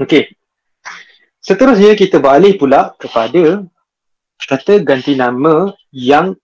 Okey. 0.00 0.34
Seterusnya 1.38 1.94
kita 1.94 2.18
beralih 2.18 2.56
pula 2.56 2.96
kepada 2.96 3.62
kata 4.40 4.80
ganti 4.82 5.14
nama 5.14 5.70
yang 5.92 6.34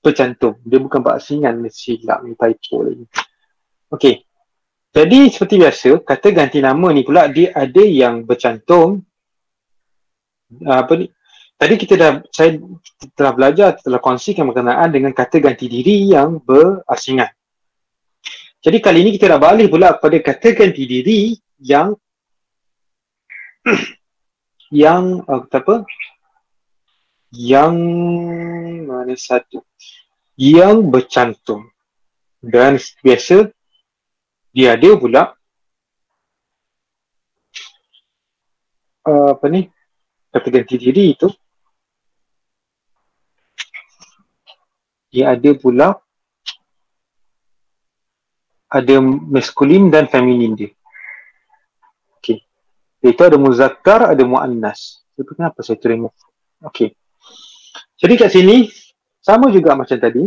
bercantum. 0.00 0.56
Dia 0.62 0.78
bukan 0.78 1.02
berasingan 1.02 1.58
silap 1.68 2.22
ni 2.22 2.38
typo 2.38 2.86
lagi. 2.86 3.04
Okey. 3.90 4.22
Jadi 4.96 5.28
seperti 5.28 5.60
biasa, 5.60 5.90
kata 6.00 6.32
ganti 6.32 6.58
nama 6.64 6.88
ni 6.88 7.04
pula 7.04 7.28
dia 7.28 7.52
ada 7.52 7.84
yang 7.84 8.24
bercantum 8.24 9.04
apa 10.64 10.92
ni? 10.96 11.10
Tadi 11.56 11.74
kita 11.80 11.94
dah 11.96 12.12
saya 12.32 12.60
telah 13.16 13.32
belajar 13.32 13.80
telah 13.80 14.00
kongsikan 14.00 14.44
berkenaan 14.48 14.92
dengan 14.92 15.12
kata 15.12 15.40
ganti 15.40 15.68
diri 15.68 16.12
yang 16.12 16.40
berasingan. 16.40 17.28
Jadi 18.60 18.76
kali 18.80 18.98
ini 19.04 19.10
kita 19.16 19.36
dah 19.36 19.40
balik 19.40 19.72
pula 19.72 19.96
kepada 19.96 20.16
kata 20.20 20.48
ganti 20.52 20.84
diri 20.84 21.32
yang 21.60 21.96
yang 24.84 25.26
uh, 25.26 25.42
apa? 25.46 25.82
Yang 27.34 27.74
mana 28.86 29.14
satu? 29.18 29.66
Yang 30.38 30.76
bercantum. 30.86 31.68
Dan 32.38 32.78
biasa 33.02 33.50
dia 34.54 34.78
ada 34.78 34.90
pula 34.94 35.22
uh, 39.04 39.28
apa 39.34 39.46
ni? 39.50 39.66
Kata 40.30 40.48
ganti 40.52 40.76
diri 40.76 41.16
itu 41.16 41.28
dia 45.10 45.32
ada 45.32 45.50
pula 45.56 45.96
ada 48.68 48.96
maskulin 49.00 49.88
dan 49.88 50.12
feminin 50.12 50.52
dia. 50.52 50.70
Okey. 53.06 53.14
Itu 53.14 53.22
ada 53.22 53.38
muzakkar, 53.38 54.10
ada 54.10 54.22
muannas. 54.26 55.06
Tapi 55.14 55.30
kenapa 55.30 55.62
saya 55.62 55.78
terima? 55.78 56.10
Okey. 56.66 56.90
Jadi 57.96 58.12
kat 58.18 58.30
sini 58.34 58.66
sama 59.22 59.48
juga 59.54 59.78
macam 59.78 59.94
tadi. 59.94 60.26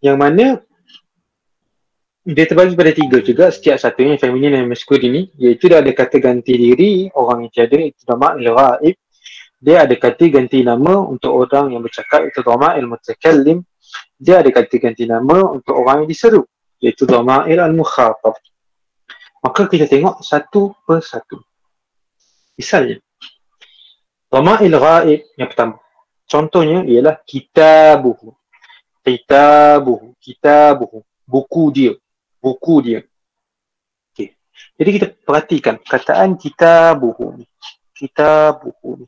Yang 0.00 0.16
mana 0.18 0.46
dia 2.22 2.46
terbagi 2.46 2.78
pada 2.78 2.92
tiga 2.94 3.18
juga 3.20 3.50
setiap 3.50 3.76
satunya 3.76 4.14
feminin 4.16 4.54
dan 4.54 4.70
maskulin 4.70 5.10
ini 5.10 5.22
iaitu 5.42 5.66
dia 5.66 5.82
ada 5.82 5.90
kata 5.90 6.22
ganti 6.22 6.54
diri 6.54 7.10
orang 7.18 7.46
yang 7.46 7.50
tiada 7.50 7.82
itu 7.82 8.02
nama 8.06 8.38
al-ghaib 8.38 8.94
dia 9.58 9.76
ada 9.82 9.94
kata 9.98 10.30
ganti 10.30 10.62
nama 10.62 11.02
untuk 11.02 11.34
orang 11.34 11.74
yang 11.74 11.82
bercakap 11.82 12.22
itu 12.30 12.38
nama 12.46 12.78
al-mutakallim 12.78 13.66
dia 14.22 14.38
ada 14.38 14.50
kata 14.54 14.74
ganti 14.78 15.02
nama 15.02 15.50
untuk 15.50 15.74
orang 15.74 16.06
yang 16.06 16.10
diseru 16.14 16.46
iaitu 16.82 17.06
dhamair 17.06 17.58
al-mukhatab. 17.62 18.38
Maka 19.42 19.66
kita 19.66 19.90
tengok 19.90 20.22
satu 20.22 20.70
persatu. 20.86 21.42
Misalnya, 22.54 23.02
dhamair 24.30 24.70
ghaib 24.70 25.20
yang 25.34 25.48
pertama. 25.50 25.76
Contohnya 26.30 26.86
ialah 26.86 27.18
kitabuhu. 27.26 28.32
Kitabuhu. 29.02 30.14
Kitabuhu. 30.22 31.02
Buku 31.26 31.64
dia. 31.74 31.92
Buku 32.38 32.74
dia. 32.86 33.00
Okay. 34.14 34.38
Jadi 34.78 34.90
kita 34.94 35.06
perhatikan 35.26 35.76
kataan 35.82 36.38
kitabuhu 36.38 37.42
ni. 37.42 37.44
Kitabuhu 37.92 39.04
ni. 39.04 39.06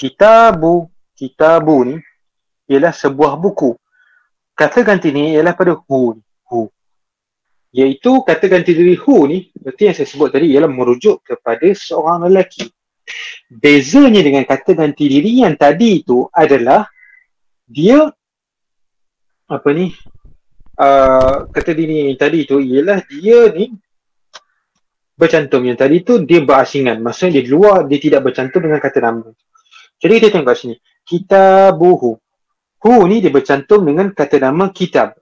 Kitabu, 0.00 0.88
kitabu 1.12 1.84
ni 1.84 1.96
ialah 2.64 2.88
sebuah 2.88 3.36
buku. 3.36 3.76
Kata 4.56 4.80
ganti 4.80 5.12
ni 5.12 5.36
ialah 5.36 5.52
pada 5.52 5.76
hu 5.76 6.16
ni. 6.16 6.22
Iaitu 7.70 8.26
kata 8.26 8.50
ganti 8.50 8.74
diri 8.74 8.98
who 8.98 9.30
ni, 9.30 9.46
berarti 9.54 9.82
yang 9.86 9.94
saya 9.94 10.08
sebut 10.10 10.34
tadi 10.34 10.50
ialah 10.50 10.66
merujuk 10.66 11.22
kepada 11.22 11.70
seorang 11.70 12.26
lelaki. 12.26 12.66
Bezanya 13.46 14.26
dengan 14.26 14.42
kata 14.42 14.74
ganti 14.74 15.06
diri 15.06 15.46
yang 15.46 15.54
tadi 15.54 16.02
itu 16.02 16.26
adalah 16.34 16.86
dia 17.70 18.10
apa 19.50 19.68
ni 19.74 19.90
uh, 20.78 21.46
kata 21.50 21.70
diri 21.74 22.10
yang 22.10 22.18
tadi 22.18 22.42
itu 22.42 22.58
ialah 22.58 23.06
dia 23.06 23.54
ni 23.54 23.70
bercantum. 25.14 25.62
Yang 25.62 25.78
tadi 25.78 25.96
tu 26.02 26.12
dia 26.26 26.42
berasingan. 26.42 26.98
Maksudnya 26.98 27.38
dia 27.38 27.42
di 27.46 27.50
luar 27.54 27.86
dia 27.86 27.98
tidak 28.02 28.26
bercantum 28.26 28.66
dengan 28.66 28.82
kata 28.82 28.98
nama. 28.98 29.30
Jadi 30.02 30.12
kita 30.18 30.28
tengok 30.34 30.58
sini. 30.58 30.74
Kitabuhu. 31.06 32.18
Hu 32.82 32.92
ni 33.06 33.22
dia 33.22 33.30
bercantum 33.30 33.86
dengan 33.86 34.10
kata 34.10 34.42
nama 34.42 34.74
kitab 34.74 35.19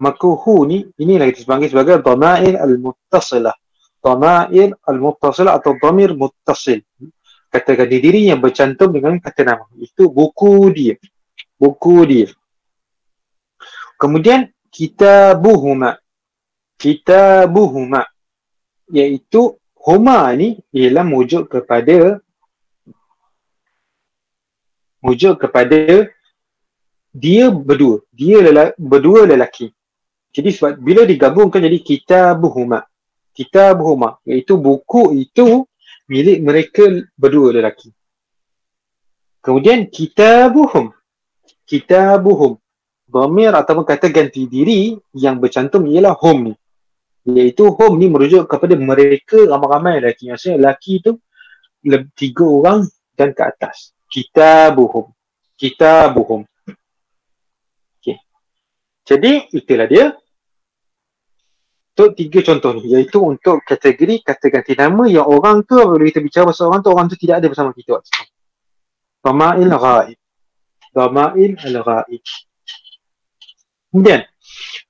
makruhu 0.00 0.64
ni 0.64 0.88
ini 0.96 1.20
lagi 1.20 1.44
dipanggil 1.44 1.68
sebagai 1.68 2.00
dhamair 2.00 2.56
al-muttasilah. 2.56 3.52
Dhamair 4.00 4.72
al-muttasilah 4.88 5.60
atau 5.60 5.76
dhamir 5.76 6.16
muttasil. 6.16 6.80
Kata 7.52 7.76
ganti 7.76 8.00
diri 8.00 8.32
yang 8.32 8.40
bercantum 8.40 8.88
dengan 8.96 9.20
kata 9.20 9.44
nama. 9.44 9.68
Itu 9.76 10.08
buku 10.08 10.72
dia. 10.72 10.96
Buku 11.60 12.08
dia. 12.08 12.32
Kemudian 14.00 14.48
kitabuhuma. 14.72 16.00
Kitabuhuma. 16.80 18.08
Iaitu 18.88 19.60
huma 19.76 20.32
ni 20.32 20.64
ialah 20.72 21.04
mujuk 21.04 21.52
kepada 21.52 22.24
mujuk 25.04 25.36
kepada 25.44 26.08
dia 27.10 27.50
berdua. 27.50 28.00
Dia 28.14 28.40
lelaki, 28.40 28.74
berdua 28.80 29.26
lelaki 29.28 29.74
jadi 30.30 30.48
sebab 30.54 30.78
bila 30.78 31.02
digabungkan 31.02 31.58
jadi 31.58 31.78
kitabuhuma. 31.82 32.86
Kitabuhuma 33.34 34.22
iaitu 34.26 34.58
buku 34.58 35.14
itu 35.18 35.66
milik 36.06 36.38
mereka 36.42 36.86
berdua 37.18 37.54
lelaki. 37.54 37.90
Kemudian 39.42 39.90
kitabuhum. 39.90 40.94
Kitabuhum. 41.66 42.58
Dhamir 43.10 43.50
ataupun 43.50 43.82
kata 43.82 44.06
ganti 44.14 44.46
diri 44.46 44.94
yang 45.18 45.42
bercantum 45.42 45.82
ialah 45.90 46.14
hum 46.14 46.50
ni. 46.50 46.54
Iaitu 47.26 47.66
hum 47.74 47.98
ni 47.98 48.06
merujuk 48.06 48.46
kepada 48.46 48.78
mereka 48.78 49.34
ramai-ramai 49.50 49.98
lelaki. 49.98 50.30
Maksudnya 50.30 50.56
lelaki 50.62 51.02
itu 51.02 51.18
tiga 52.14 52.46
orang 52.46 52.86
dan 53.18 53.34
ke 53.34 53.42
atas. 53.42 53.90
Kitabuhum. 54.06 55.10
Kitabuhum. 55.58 56.46
Jadi 59.10 59.50
itulah 59.58 59.90
dia 59.90 60.14
untuk 61.90 62.14
tiga 62.14 62.40
contoh 62.46 62.78
ni 62.78 62.94
iaitu 62.94 63.18
untuk 63.18 63.66
kategori 63.66 64.22
kata 64.22 64.46
ganti 64.48 64.78
nama 64.78 65.10
yang 65.10 65.26
orang 65.26 65.66
tu 65.66 65.74
apabila 65.74 66.06
kita 66.06 66.22
bicara 66.22 66.44
pasal 66.46 66.70
orang 66.70 66.80
tu 66.80 66.88
orang 66.94 67.06
tu 67.10 67.18
tidak 67.18 67.42
ada 67.42 67.46
bersama 67.50 67.74
kita 67.74 67.98
waktu 67.98 68.06
itu. 68.06 68.24
Dhama'il 69.20 69.68
ghaib. 69.74 70.18
Dhama'il 70.94 71.52
al-ghaib. 71.58 72.24
Kemudian 73.90 74.20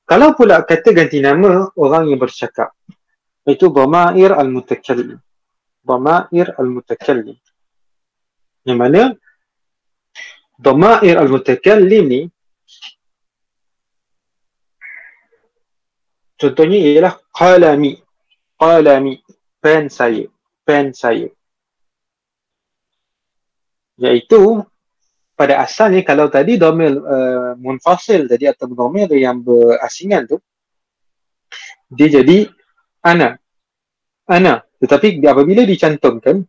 kalau 0.04 0.36
pula 0.36 0.60
kata 0.68 0.92
ganti 0.92 1.18
nama 1.24 1.72
orang 1.80 2.12
yang 2.12 2.20
bercakap 2.20 2.76
iaitu 3.48 3.72
dhama'ir 3.72 4.36
al-mutakallim. 4.36 5.16
Dhama'ir 5.80 6.46
al-mutakallim. 6.60 7.40
Yang 8.68 8.76
mana 8.76 9.02
dhama'ir 10.60 11.16
al-mutakallim 11.16 12.04
ni 12.04 12.20
Contohnya 16.40 16.80
ialah 16.80 17.14
qalami. 17.36 18.00
Qalami. 18.56 19.20
Pen 19.60 19.92
saya. 19.92 20.24
Pen 20.64 20.96
saya. 20.96 21.28
Iaitu 24.00 24.64
pada 25.36 25.60
asalnya 25.60 26.00
kalau 26.00 26.32
tadi 26.32 26.56
domel 26.56 26.96
uh, 27.04 27.52
munfasil 27.60 28.24
tadi 28.24 28.48
atau 28.48 28.72
domel 28.72 29.12
yang 29.12 29.44
berasingan 29.44 30.24
tu 30.24 30.40
dia 31.92 32.08
jadi 32.08 32.48
ana. 33.04 33.36
Ana. 34.24 34.64
Tetapi 34.80 35.20
apabila 35.20 35.68
dicantumkan 35.68 36.40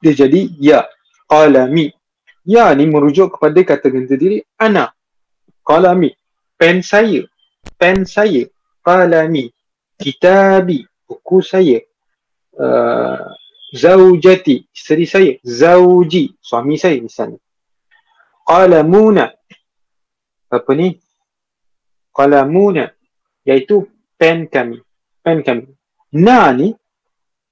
dia 0.00 0.16
jadi 0.16 0.48
ya. 0.56 0.80
Qalami. 1.28 1.92
Ya 2.48 2.72
ni 2.72 2.88
merujuk 2.88 3.36
kepada 3.36 3.60
kata 3.60 3.92
ganti 3.92 4.16
diri 4.16 4.38
ana. 4.56 4.88
Qalami. 5.60 6.08
Pen 6.56 6.80
saya. 6.80 7.28
Pen 7.76 8.08
saya 8.08 8.48
qalami 8.84 9.50
kitabi 9.98 10.86
buku 11.08 11.38
saya. 11.40 11.80
Uh, 12.58 13.30
zaujati 13.70 14.66
isteri 14.74 15.04
saya. 15.06 15.32
Zauji 15.44 16.34
suami 16.42 16.74
saya 16.74 16.98
misalnya 16.98 17.38
qalamuna 18.48 19.28
apa 20.48 20.72
ni? 20.72 20.96
Qalamuna 22.16 22.88
iaitu 23.44 23.84
pen 24.16 24.48
kami 24.48 24.80
pen 25.20 25.44
kami. 25.44 25.68
Na 26.16 26.48
ni 26.56 26.72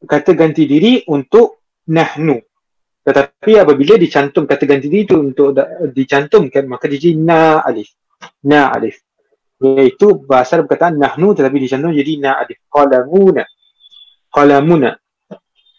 kata 0.00 0.32
ganti 0.32 0.64
diri 0.64 1.05
untuk 1.12 1.76
nahnu. 1.93 2.40
Tetapi 3.05 3.52
apabila 3.61 3.94
dicantum 4.00 4.49
kata 4.49 4.64
ganti 4.64 4.88
diri 4.88 5.05
itu 5.05 5.20
untuk 5.20 5.52
dicantumkan 5.93 6.64
maka 6.64 6.88
jadi 6.88 7.12
na 7.14 7.61
alif. 7.61 7.93
Na 8.49 8.73
alif 8.73 9.06
iaitu 9.56 10.20
bahasa 10.29 10.61
perkataan 10.61 11.00
nahnu 11.00 11.32
tetapi 11.32 11.56
dicantum 11.56 11.93
jadi 11.93 12.20
na 12.20 12.31
alif 12.44 12.61
qalamuna. 12.69 13.44
Qalamuna. 14.29 14.91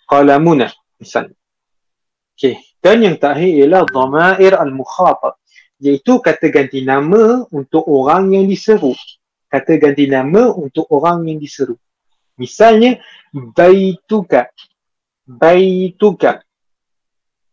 Qalamuna. 0.10 0.68
Misalnya 0.98 1.38
okey. 2.38 2.58
Dan 2.78 3.04
yang 3.04 3.16
terakhir 3.18 3.52
ialah 3.66 3.84
dhamair 3.90 4.54
al-mukhatab. 4.58 5.42
Iaitu 5.82 6.22
kata 6.22 6.50
ganti 6.50 6.82
nama 6.82 7.46
untuk 7.54 7.86
orang 7.86 8.34
yang 8.34 8.46
diseru. 8.50 8.94
Kata 9.50 9.78
ganti 9.78 10.10
nama 10.10 10.50
untuk 10.54 10.90
orang 10.90 11.26
yang 11.30 11.38
diseru. 11.38 11.78
Misalnya 12.38 13.02
baituka. 13.34 14.50
Baituka. 15.26 16.42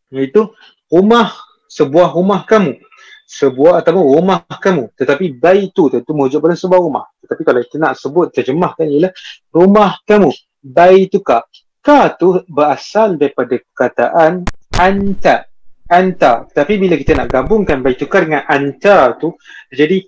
Iaitu 0.08 0.52
rumah 0.88 1.32
sebuah 1.68 2.14
rumah 2.14 2.46
kamu 2.46 2.78
sebuah 3.24 3.80
atau 3.82 4.00
rumah 4.00 4.44
kamu. 4.46 4.92
Tetapi 4.94 5.40
baitu 5.40 5.88
itu 5.88 6.12
merujuk 6.12 6.44
pada 6.44 6.54
sebuah 6.54 6.80
rumah. 6.80 7.04
Tetapi 7.24 7.42
kalau 7.42 7.60
kita 7.64 7.76
nak 7.80 7.94
sebut 7.96 8.30
terjemahkan 8.30 8.86
ialah 8.86 9.12
rumah 9.50 9.98
kamu. 10.04 10.30
Baituka 10.64 11.44
ka 11.84 12.16
tu 12.16 12.40
berasal 12.48 13.20
daripada 13.20 13.60
perkataan 13.60 14.44
anta. 14.76 15.44
Anta. 15.88 16.48
Tapi 16.48 16.80
bila 16.80 16.96
kita 16.96 17.12
nak 17.12 17.28
gabungkan 17.28 17.84
baituka 17.84 18.24
dengan 18.24 18.48
anta 18.48 19.12
tu 19.20 19.36
jadi 19.68 20.00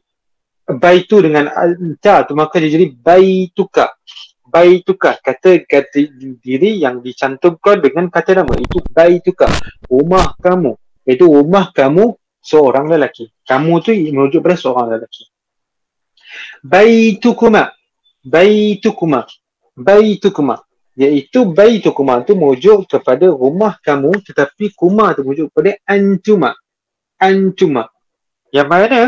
baitu 0.66 1.20
dengan 1.20 1.52
anta 1.52 2.24
tu 2.24 2.32
maka 2.32 2.58
dia 2.58 2.74
jadi 2.74 2.90
baituka 2.90 3.94
baituka 4.46 5.20
kata 5.20 5.68
kata 5.68 6.00
diri 6.40 6.80
yang 6.80 7.04
dicantumkan 7.04 7.82
dengan 7.82 8.08
kata 8.08 8.40
nama 8.40 8.56
itu 8.56 8.80
baituka 8.88 9.50
rumah 9.90 10.32
kamu. 10.40 10.72
Itu 11.06 11.28
rumah 11.28 11.70
kamu 11.76 12.16
seorang 12.46 12.86
lelaki. 12.86 13.26
Kamu 13.42 13.82
tu 13.82 13.90
merujuk 13.90 14.46
pada 14.46 14.54
seorang 14.54 14.86
lelaki. 14.94 15.26
Baitukuma. 16.62 17.74
Baitukuma. 18.22 19.26
Baitukuma. 19.74 20.56
Iaitu 20.96 21.44
baitukuma 21.52 22.24
tu 22.24 22.32
merujuk 22.38 22.88
kepada 22.88 23.28
rumah 23.28 23.76
kamu 23.84 24.16
tetapi 24.24 24.72
kuma 24.72 25.12
tu 25.12 25.26
merujuk 25.26 25.52
kepada 25.52 25.76
antuma. 25.84 26.56
Antuma. 27.20 27.90
Yang 28.54 28.68
mana 28.70 29.00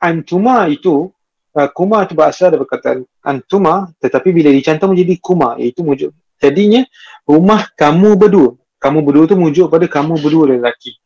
antuma 0.00 0.64
itu 0.72 1.12
uh, 1.52 1.68
kuma 1.74 2.08
tu 2.08 2.16
berasal 2.16 2.54
dari 2.54 2.64
perkataan 2.64 3.04
antuma 3.20 3.92
tetapi 4.00 4.32
bila 4.32 4.48
dicantum 4.54 4.96
menjadi 4.96 5.14
kuma 5.20 5.60
iaitu 5.60 5.84
merujuk 5.84 6.16
jadinya 6.40 6.86
rumah 7.28 7.68
kamu 7.76 8.16
berdua. 8.16 8.56
Kamu 8.78 9.02
berdua 9.02 9.24
tu 9.26 9.36
merujuk 9.36 9.68
pada 9.68 9.84
kamu 9.84 10.22
berdua 10.22 10.54
lelaki. 10.54 10.96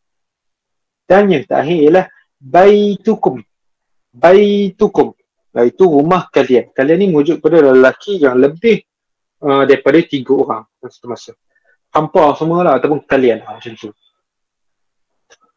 Dan 1.13 1.29
yang 1.29 1.45
terakhir 1.45 1.77
ialah 1.77 2.07
baitukum. 2.41 3.45
Baitukum. 4.17 5.13
Iaitu 5.53 5.85
rumah 5.85 6.33
kalian. 6.33 6.73
Kalian 6.73 7.05
ni 7.05 7.07
merujuk 7.13 7.45
kepada 7.45 7.69
lelaki 7.69 8.17
yang 8.17 8.41
lebih 8.41 8.81
uh, 9.45 9.69
daripada 9.69 10.01
tiga 10.01 10.33
orang 10.33 10.65
masa-masa. 10.81 11.37
Hampa 11.93 12.33
semua 12.41 12.65
lah 12.65 12.81
ataupun 12.81 13.05
kalian 13.05 13.45
ha, 13.45 13.61
macam 13.61 13.77
tu. 13.77 13.93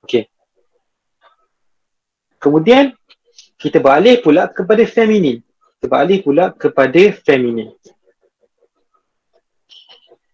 Okay. 0.04 0.28
Kemudian 2.36 2.92
kita 3.56 3.80
beralih 3.80 4.20
pula 4.20 4.52
kepada 4.52 4.84
feminin. 4.84 5.40
Kita 5.80 5.88
beralih 5.88 6.20
pula 6.20 6.52
kepada 6.52 7.00
feminin. 7.24 7.72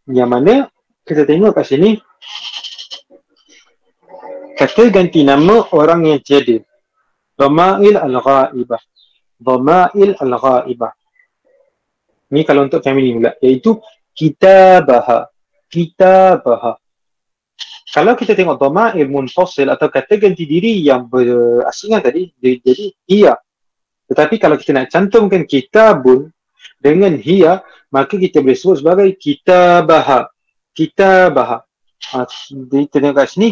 Yang 0.09 0.29
mana 0.33 0.53
kita 1.05 1.29
tengok 1.29 1.53
kat 1.53 1.69
sini 1.69 2.01
kata 4.61 4.93
ganti 4.93 5.25
nama 5.25 5.65
orang 5.73 6.13
yang 6.13 6.21
tiada. 6.21 6.61
Dhama'il 7.33 7.97
al-ghaibah. 7.97 8.81
Dhama'il 9.41 10.13
al-ghaibah. 10.21 10.93
Ni 12.29 12.45
kalau 12.45 12.69
untuk 12.69 12.85
family 12.85 13.17
pula. 13.17 13.33
Iaitu 13.41 13.81
kitabaha. 14.13 15.25
Kitabaha. 15.65 16.77
Kalau 17.89 18.13
kita 18.13 18.37
tengok 18.37 18.61
dhama'il 18.61 19.09
munfasil 19.09 19.65
atau 19.67 19.89
kata 19.89 20.21
ganti 20.21 20.45
diri 20.45 20.79
yang 20.85 21.09
berasingan 21.09 21.99
tadi, 21.99 22.29
dia 22.37 22.55
jadi 22.61 22.85
iya. 23.09 23.33
Tetapi 24.07 24.37
kalau 24.37 24.55
kita 24.61 24.71
nak 24.77 24.93
cantumkan 24.93 25.43
kitabun 25.43 26.29
dengan 26.77 27.17
hiya, 27.17 27.65
maka 27.89 28.15
kita 28.15 28.39
boleh 28.39 28.55
sebut 28.55 28.77
sebagai 28.79 29.09
kitabaha. 29.17 30.29
Kitabaha. 30.71 31.67
Ha, 32.15 32.23
kita 32.71 32.97
tengok 33.03 33.17
kat 33.17 33.27
sini, 33.27 33.49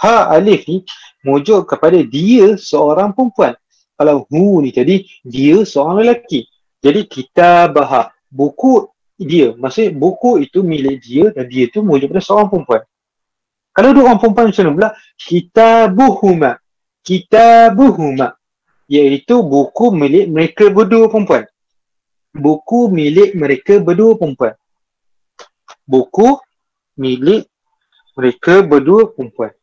ha 0.00 0.32
alif 0.32 0.64
ni 0.66 0.82
merujuk 1.22 1.68
kepada 1.68 2.00
dia 2.02 2.56
seorang 2.58 3.14
perempuan. 3.14 3.54
Kalau 3.94 4.26
hu 4.26 4.64
ni 4.64 4.74
tadi 4.74 5.06
dia 5.22 5.62
seorang 5.62 6.02
lelaki. 6.02 6.48
Jadi 6.82 7.06
kita 7.06 7.70
bahas 7.70 8.10
buku 8.26 8.90
dia. 9.14 9.54
Maksudnya 9.54 9.94
buku 9.94 10.42
itu 10.42 10.66
milik 10.66 10.98
dia 10.98 11.30
dan 11.30 11.46
dia 11.46 11.70
tu 11.70 11.86
merujuk 11.86 12.10
kepada 12.10 12.24
seorang 12.24 12.48
perempuan. 12.50 12.82
Kalau 13.72 13.90
dua 13.94 14.04
orang 14.10 14.18
perempuan 14.20 14.46
macam 14.50 14.62
mana 14.66 14.74
pula? 14.74 14.90
Kitabuhuma. 15.16 16.52
Kitabuhuma. 17.06 18.28
Iaitu 18.90 19.40
buku 19.40 19.86
milik 19.94 20.26
mereka 20.28 20.68
berdua 20.68 21.06
perempuan. 21.08 21.46
Buku 22.34 22.90
milik 22.90 23.38
mereka 23.38 23.78
berdua 23.78 24.18
perempuan. 24.18 24.58
Buku 25.86 26.42
milik 26.98 27.46
mereka 28.18 28.60
berdua 28.66 29.08
perempuan 29.08 29.54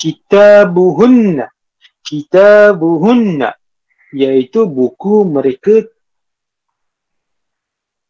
kitabuhunna. 0.00 1.52
Kitabuhunna 2.00 3.52
iaitu 4.16 4.64
buku 4.64 5.28
mereka. 5.28 5.84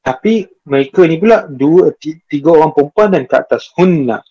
Tapi 0.00 0.48
mereka 0.64 1.04
ni 1.04 1.20
pula 1.20 1.44
dua 1.44 1.92
tiga 2.00 2.56
orang 2.56 2.72
perempuan 2.72 3.12
dan 3.12 3.26
ke 3.26 3.36
atas 3.36 3.68
hunna. 3.76 4.24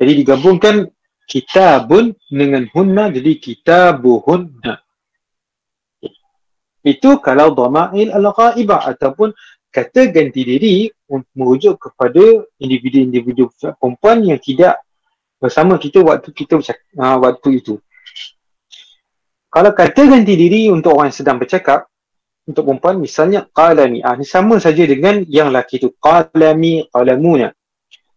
Jadi 0.00 0.12
digabungkan 0.24 0.88
kitabun 1.28 2.16
dengan 2.30 2.64
hunna 2.72 3.12
jadi 3.12 3.36
kitabuhunna. 3.36 4.80
Itu 6.84 7.16
kalau 7.24 7.56
dhama'il 7.56 8.12
al-ghaibah 8.12 8.92
ataupun 8.92 9.32
kata 9.72 10.12
ganti 10.12 10.44
diri 10.44 10.92
merujuk 11.32 11.80
kepada 11.80 12.44
individu-individu 12.60 13.48
perempuan 13.80 14.20
yang 14.20 14.36
tidak 14.36 14.83
bersama 15.44 15.76
kita 15.76 16.00
waktu 16.00 16.32
kita 16.32 16.56
bercakap, 16.56 16.88
uh, 16.96 17.20
waktu 17.20 17.60
itu. 17.60 17.76
Kalau 19.52 19.70
kata 19.76 20.08
ganti 20.08 20.34
diri 20.34 20.72
untuk 20.72 20.96
orang 20.96 21.12
yang 21.12 21.18
sedang 21.20 21.36
bercakap, 21.36 21.84
untuk 22.48 22.64
perempuan 22.68 23.00
misalnya 23.00 23.48
qalami. 23.52 24.04
Ah 24.04 24.16
ni 24.16 24.24
sama 24.24 24.60
saja 24.60 24.84
dengan 24.84 25.24
yang 25.28 25.52
laki 25.52 25.80
itu 25.80 25.92
qalami 26.00 26.88
qalamuna. 26.92 27.52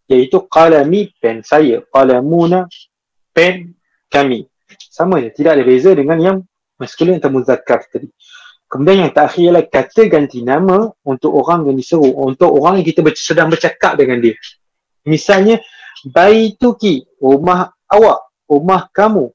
Iaitu 0.07 0.47
qalami 0.47 1.11
pen 1.19 1.43
saya, 1.43 1.83
qalamuna 1.91 2.67
pen 3.35 3.75
kami. 4.07 4.47
Sama 4.91 5.19
je, 5.19 5.29
tidak 5.35 5.59
ada 5.59 5.63
beza 5.67 5.91
dengan 5.93 6.17
yang 6.19 6.37
maskulin 6.79 7.19
atau 7.19 7.31
muzakkar 7.31 7.85
tadi. 7.91 8.07
Kemudian 8.67 9.07
yang 9.07 9.11
terakhir 9.15 9.41
ialah 9.47 9.63
kata 9.63 10.01
ganti 10.11 10.43
nama 10.43 10.91
untuk 11.07 11.31
orang 11.31 11.71
yang 11.71 11.75
diseru, 11.79 12.11
untuk 12.19 12.51
orang 12.51 12.83
yang 12.83 12.87
kita 12.87 12.99
sedang 13.15 13.47
bercakap 13.47 13.95
dengan 13.95 14.19
dia. 14.19 14.35
Misalnya, 15.07 15.63
baituki 16.05 17.07
rumah 17.17 17.73
awak 17.89 18.27
rumah 18.45 18.85
kamu. 18.93 19.31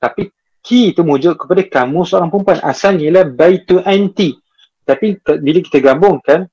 Tapi 0.00 0.28
ki 0.64 0.96
itu 0.96 1.00
merujuk 1.04 1.44
kepada 1.44 1.62
kamu 1.64 2.04
seorang 2.04 2.28
perempuan. 2.32 2.60
Asalnya 2.64 3.04
ialah 3.08 3.24
baitu 3.28 3.80
anti. 3.84 4.36
Tapi 4.84 5.20
bila 5.40 5.58
kita 5.64 5.78
gabungkan 5.80 6.48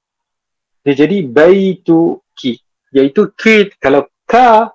dia 0.82 0.94
jadi 0.96 1.24
baitu 1.28 2.20
ki. 2.36 2.60
Iaitu 2.92 3.32
ki 3.36 3.76
kalau 3.80 4.08
ka 4.28 4.72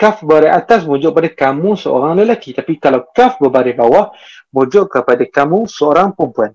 kaf 0.00 0.24
berbaris 0.24 0.56
atas 0.56 0.80
merujuk 0.88 1.12
kepada 1.12 1.30
kamu 1.32 1.76
seorang 1.76 2.12
lelaki. 2.16 2.56
Tapi 2.56 2.80
kalau 2.80 3.04
kaf 3.12 3.36
berbaris 3.40 3.76
bawah 3.76 4.12
merujuk 4.52 4.88
kepada 4.88 5.24
kamu 5.28 5.68
seorang 5.68 6.12
perempuan. 6.16 6.52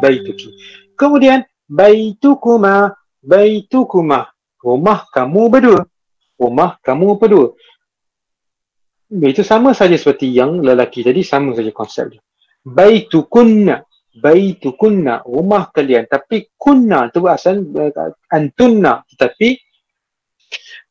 Baitu 0.00 0.32
ki. 0.36 0.48
Kemudian 0.96 1.44
baitukuma 1.68 2.92
baitukuma 3.22 4.28
rumah 4.60 5.06
kamu 5.10 5.42
berdua 5.48 5.82
rumah 6.42 6.82
kamu 6.82 7.16
apa 7.18 7.26
dua? 7.30 7.46
Itu 9.12 9.44
sama 9.44 9.76
saja 9.76 9.94
seperti 9.94 10.32
yang 10.32 10.64
lelaki 10.64 11.04
tadi 11.06 11.22
sama 11.22 11.54
saja 11.54 11.70
konsep 11.70 12.16
dia. 12.16 12.22
Baitukunna 12.64 13.84
baitukunna 14.12 15.24
rumah 15.24 15.72
kalian. 15.72 16.04
Tapi 16.04 16.52
kunna 16.56 17.08
tu 17.08 17.24
asal 17.28 17.64
uh, 17.64 18.12
antunna. 18.28 19.04
Tetapi 19.08 19.48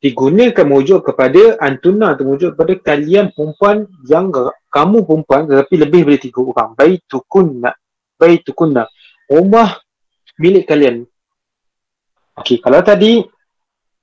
digunakan 0.01 0.65
merujuk 0.65 1.05
kepada 1.05 1.62
antunna 1.62 2.17
tu 2.17 2.25
merujuk 2.25 2.58
kepada 2.58 2.74
kalian 2.81 3.29
perempuan 3.29 3.86
yang 4.10 4.34
kamu 4.74 5.05
perempuan 5.05 5.46
tetapi 5.46 5.75
lebih 5.77 6.01
dari 6.10 6.20
tiga 6.22 6.41
orang. 6.41 6.74
Baitukunna 6.74 7.72
baitukunna. 8.22 8.86
Rumah 9.29 9.70
milik 10.38 10.70
kalian. 10.70 11.05
Okey, 12.38 12.62
kalau 12.62 12.86
tadi 12.86 13.22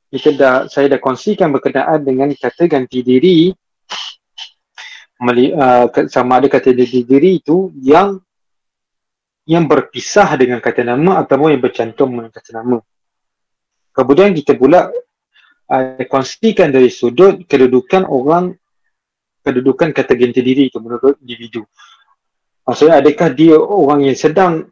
kita 0.08 0.30
dah 0.32 0.54
saya 0.72 0.96
dah 0.96 1.00
kongsikan 1.00 1.52
berkenaan 1.52 2.00
dengan 2.00 2.32
kata 2.32 2.64
ganti 2.64 3.04
diri 3.04 3.52
meli, 5.20 5.52
uh, 5.52 5.90
sama 6.08 6.40
ada 6.40 6.48
kata 6.48 6.72
ganti 6.72 7.04
diri 7.04 7.42
itu 7.42 7.68
yang 7.76 8.16
yang 9.48 9.64
berpisah 9.64 10.28
dengan 10.36 10.60
kata 10.60 10.84
nama 10.84 11.24
ataupun 11.24 11.56
yang 11.56 11.62
bercantum 11.64 12.08
dengan 12.12 12.32
kata 12.32 12.50
nama. 12.56 12.78
Kemudian 13.92 14.32
kita 14.32 14.56
pula 14.56 14.88
uh, 15.68 16.04
kongsikan 16.08 16.72
dari 16.72 16.88
sudut 16.88 17.44
kedudukan 17.44 18.08
orang 18.08 18.56
kedudukan 19.44 19.92
kata 19.92 20.12
ganti 20.16 20.40
diri 20.40 20.72
itu 20.72 20.80
menurut 20.80 21.20
individu. 21.20 21.64
Maksudnya 22.64 23.00
adakah 23.00 23.28
dia 23.32 23.56
orang 23.56 24.08
yang 24.08 24.16
sedang 24.16 24.68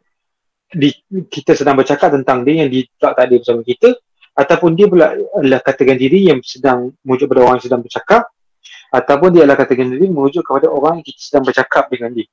di, 0.69 0.93
kita 1.29 1.57
sedang 1.57 1.77
bercakap 1.77 2.13
tentang 2.13 2.45
dia 2.45 2.65
yang 2.65 2.69
di, 2.69 2.85
tak, 3.01 3.17
tak 3.17 3.23
ada 3.29 3.35
bersama 3.41 3.61
kita 3.65 3.97
ataupun 4.37 4.77
dia 4.77 4.85
pula 4.85 5.17
adalah 5.17 5.59
kata 5.65 5.81
ganti 5.81 6.05
diri 6.05 6.29
yang 6.29 6.39
sedang 6.45 6.93
merujuk 7.01 7.25
pada 7.33 7.41
orang 7.41 7.57
yang 7.57 7.65
sedang 7.65 7.81
bercakap 7.81 8.29
ataupun 8.93 9.27
dia 9.33 9.41
adalah 9.43 9.57
kata 9.57 9.73
ganti 9.73 9.93
diri 9.97 10.07
merujuk 10.13 10.45
kepada 10.45 10.69
orang 10.69 11.01
yang 11.01 11.05
kita 11.09 11.19
sedang 11.19 11.43
bercakap 11.43 11.83
dengan 11.89 12.13
dia. 12.13 12.29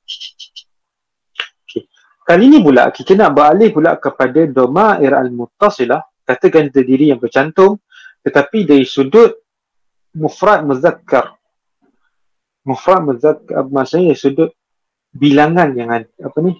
Okay. 1.65 1.89
Kali 2.21 2.43
ini 2.45 2.61
pula 2.61 2.93
kita 2.93 3.17
nak 3.17 3.33
beralih 3.33 3.69
pula 3.73 3.97
kepada 3.97 4.45
domair 4.45 5.17
al-muttasilah 5.17 6.05
kata 6.21 6.45
ganti 6.53 6.81
diri 6.85 7.09
yang 7.09 7.17
bercantum 7.17 7.81
tetapi 8.25 8.65
dari 8.65 8.85
sudut 8.85 9.33
mufrad 10.17 10.65
muzakkar 10.65 11.37
mufrad 12.65 13.01
muzakkar 13.05 13.65
maksudnya 13.69 14.13
dari 14.13 14.19
sudut 14.19 14.49
bilangan 15.13 15.69
yang 15.77 15.89
ada 15.93 16.09
apa 16.21 16.37
ni 16.41 16.57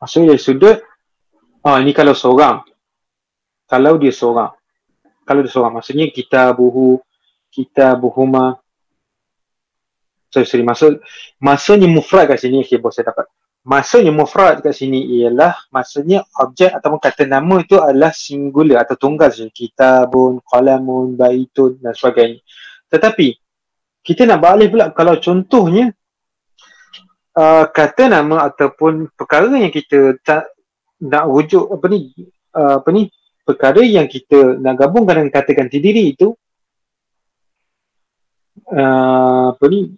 maksudnya 0.00 0.32
dari 0.32 0.40
sudut 0.40 0.80
oh 1.60 1.76
ini 1.76 1.92
kalau 1.92 2.16
seorang 2.16 2.64
kalau 3.70 3.94
dia 4.02 4.10
seorang. 4.10 4.50
Kalau 5.22 5.40
dia 5.46 5.52
seorang. 5.54 5.78
Maksudnya 5.78 6.10
kita 6.10 6.50
buhu 6.50 6.98
kita 7.54 7.94
buhuma. 7.94 8.58
Sorry 10.34 10.46
sorry. 10.46 10.66
Maksud 10.66 10.98
maksudnya 11.38 11.86
mufrad 11.86 12.26
kat 12.26 12.42
sini 12.42 12.66
okay 12.66 12.82
bos 12.82 12.98
saya 12.98 13.14
dapat. 13.14 13.30
Maksudnya 13.62 14.10
mufrad 14.10 14.58
kat 14.58 14.74
sini 14.74 15.22
ialah 15.22 15.54
maksudnya 15.70 16.26
objek 16.42 16.74
ataupun 16.74 16.98
kata 16.98 17.30
nama 17.30 17.62
itu 17.62 17.78
adalah 17.78 18.10
singular 18.10 18.82
atau 18.82 18.98
tunggal. 18.98 19.30
Saja. 19.30 19.46
Kitabun, 19.54 20.42
qalamun, 20.42 21.14
baitun 21.14 21.78
dan 21.78 21.94
sebagainya. 21.94 22.42
Tetapi 22.90 23.38
kita 24.02 24.26
nak 24.26 24.42
balik 24.42 24.74
pula 24.74 24.90
kalau 24.90 25.14
contohnya 25.22 25.94
uh, 27.38 27.64
kata 27.70 28.10
nama 28.10 28.50
ataupun 28.50 29.14
perkara 29.14 29.46
yang 29.54 29.70
kita 29.70 30.18
tak 30.26 30.50
nak 31.00 31.28
rujuk 31.28 31.68
apa 31.70 31.86
ni 31.88 32.12
uh, 32.56 32.80
apa 32.80 32.88
ni 32.92 33.08
perkara 33.50 33.82
yang 33.82 34.06
kita 34.06 34.56
nak 34.62 34.78
gabungkan 34.78 35.24
dengan 35.24 35.32
kata 35.34 35.50
ganti 35.52 35.82
diri 35.82 36.14
itu 36.14 36.30
uh, 38.70 39.52
apa 39.52 39.64
ni 39.66 39.90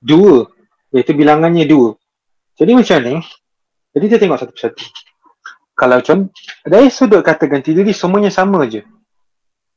dua 0.00 0.48
iaitu 0.92 1.12
bilangannya 1.12 1.68
dua 1.68 1.98
jadi 2.58 2.74
macam 2.74 2.98
ni, 3.06 3.14
jadi 3.94 4.04
kita 4.10 4.18
tengok 4.18 4.38
satu 4.42 4.50
persatu. 4.50 4.82
Kalau 5.78 6.02
contoh, 6.02 6.34
dari 6.66 6.90
sudut 6.90 7.22
kata 7.22 7.46
ganti 7.46 7.70
diri 7.70 7.94
semuanya 7.94 8.34
sama 8.34 8.66
je. 8.66 8.82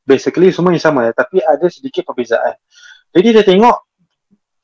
Basically 0.02 0.50
semuanya 0.50 0.82
sama 0.82 1.06
ya, 1.06 1.14
tapi 1.14 1.38
ada 1.38 1.62
sedikit 1.70 2.10
perbezaan. 2.10 2.58
Jadi 3.14 3.26
kita 3.30 3.42
tengok 3.46 3.76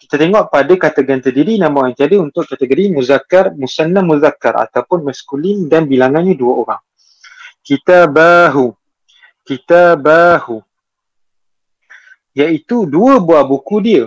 kita 0.03 0.15
tengok 0.19 0.51
pada 0.51 0.75
kata 0.75 1.07
ganti 1.07 1.31
diri 1.31 1.63
nama 1.63 1.87
yang 1.87 1.95
jadi 1.95 2.19
untuk 2.19 2.43
kategori 2.43 2.91
muzakkar, 2.91 3.55
musanna 3.55 4.03
muzakkar 4.03 4.67
ataupun 4.67 5.07
maskulin 5.07 5.71
dan 5.71 5.87
bilangannya 5.87 6.35
dua 6.35 6.67
orang. 6.67 6.83
Kita 7.69 8.09
bahu. 8.09 8.73
Kita 9.45 9.93
bahu. 9.93 10.65
Iaitu 12.33 12.89
dua 12.89 13.21
buah 13.21 13.45
buku 13.45 13.77
dia. 13.85 14.05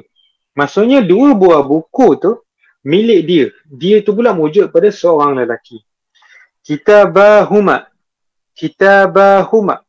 Maksudnya 0.57 1.05
dua 1.05 1.37
buah 1.37 1.61
buku 1.61 2.17
tu 2.17 2.41
milik 2.81 3.21
dia. 3.21 3.45
Dia 3.69 4.01
tu 4.01 4.17
pula 4.17 4.33
merujuk 4.33 4.73
pada 4.73 4.89
seorang 4.89 5.37
lelaki. 5.37 5.77
Kitabahuma. 6.65 7.85
Kitabahuma. 8.57 9.85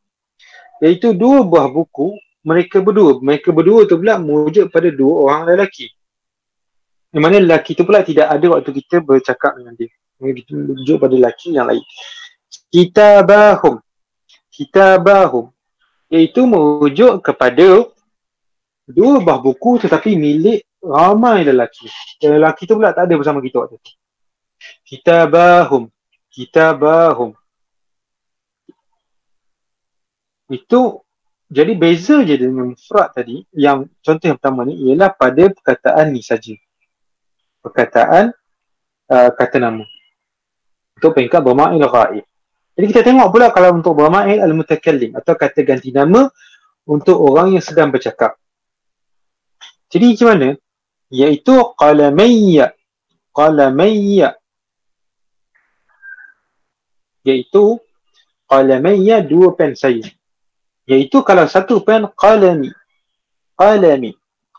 Iaitu 0.77 1.17
dua 1.17 1.41
buah 1.41 1.65
buku 1.65 2.13
mereka 2.45 2.77
berdua. 2.77 3.17
Mereka 3.25 3.49
berdua 3.49 3.89
tu 3.89 3.97
pula 3.97 4.21
merujuk 4.21 4.69
pada 4.69 4.93
dua 4.93 5.13
orang 5.25 5.41
lelaki. 5.49 5.89
Di 7.09 7.17
mana 7.17 7.41
lelaki 7.41 7.73
tu 7.73 7.89
pula 7.89 8.05
tidak 8.05 8.29
ada 8.29 8.45
waktu 8.53 8.69
kita 8.69 9.01
bercakap 9.01 9.57
dengan 9.57 9.73
dia. 9.73 9.89
Kita 10.21 10.53
merujuk 10.53 11.01
pada 11.01 11.13
lelaki 11.17 11.57
yang 11.57 11.65
lain. 11.65 11.81
Kitabahum. 12.73 13.77
Kitabahum. 14.49 15.53
Iaitu 16.09 16.41
merujuk 16.49 17.21
kepada 17.21 17.85
dua 18.89 19.13
buah 19.21 19.37
buku 19.37 19.77
tetapi 19.85 20.17
milik 20.17 20.65
ramai 20.81 21.45
lelaki. 21.45 21.85
Lelaki 22.17 22.65
tu 22.65 22.73
pula 22.73 22.89
tak 22.89 23.05
ada 23.05 23.13
bersama 23.13 23.45
kita 23.45 23.61
waktu 23.61 23.77
tu. 23.77 23.93
Kitabahum. 24.89 25.93
Kitabahum. 26.33 27.37
Itu 30.49 31.05
jadi 31.53 31.77
beza 31.77 32.25
je 32.25 32.41
dengan 32.41 32.73
mufrad 32.73 33.13
tadi 33.13 33.45
yang 33.53 33.85
contoh 34.01 34.25
yang 34.33 34.37
pertama 34.41 34.65
ni 34.65 34.89
ialah 34.89 35.13
pada 35.13 35.45
perkataan 35.53 36.09
ni 36.09 36.25
saja. 36.25 36.57
Perkataan 37.61 38.33
uh, 39.13 39.29
kata 39.29 39.61
nama. 39.61 39.85
Untuk 40.97 41.13
peringkat 41.13 41.41
berma'il 41.45 41.85
ghaib. 41.85 42.25
Jadi 42.73 42.85
kita 42.89 43.01
tengok 43.05 43.29
pula 43.29 43.53
kalau 43.53 43.77
untuk 43.77 43.93
berma'il 43.93 44.41
al-mutakallim 44.41 45.13
atau 45.13 45.37
kata 45.37 45.61
ganti 45.61 45.93
nama 45.93 46.25
untuk 46.89 47.21
orang 47.21 47.53
yang 47.53 47.63
sedang 47.63 47.93
bercakap. 47.93 48.33
Jadi 49.93 50.17
macam 50.17 50.27
mana? 50.33 50.49
iaitu 51.13 51.53
qalamayya 51.77 52.73
qalamayya 53.37 54.33
iaitu 57.21 57.77
qalamayya 58.49 59.21
dua 59.21 59.53
pen 59.53 59.77
saya. 59.77 60.09
Iaitu 60.89 61.21
kalau 61.21 61.45
satu 61.45 61.85
pen 61.85 62.09
qalami 62.17 62.73
qalami 63.55 64.17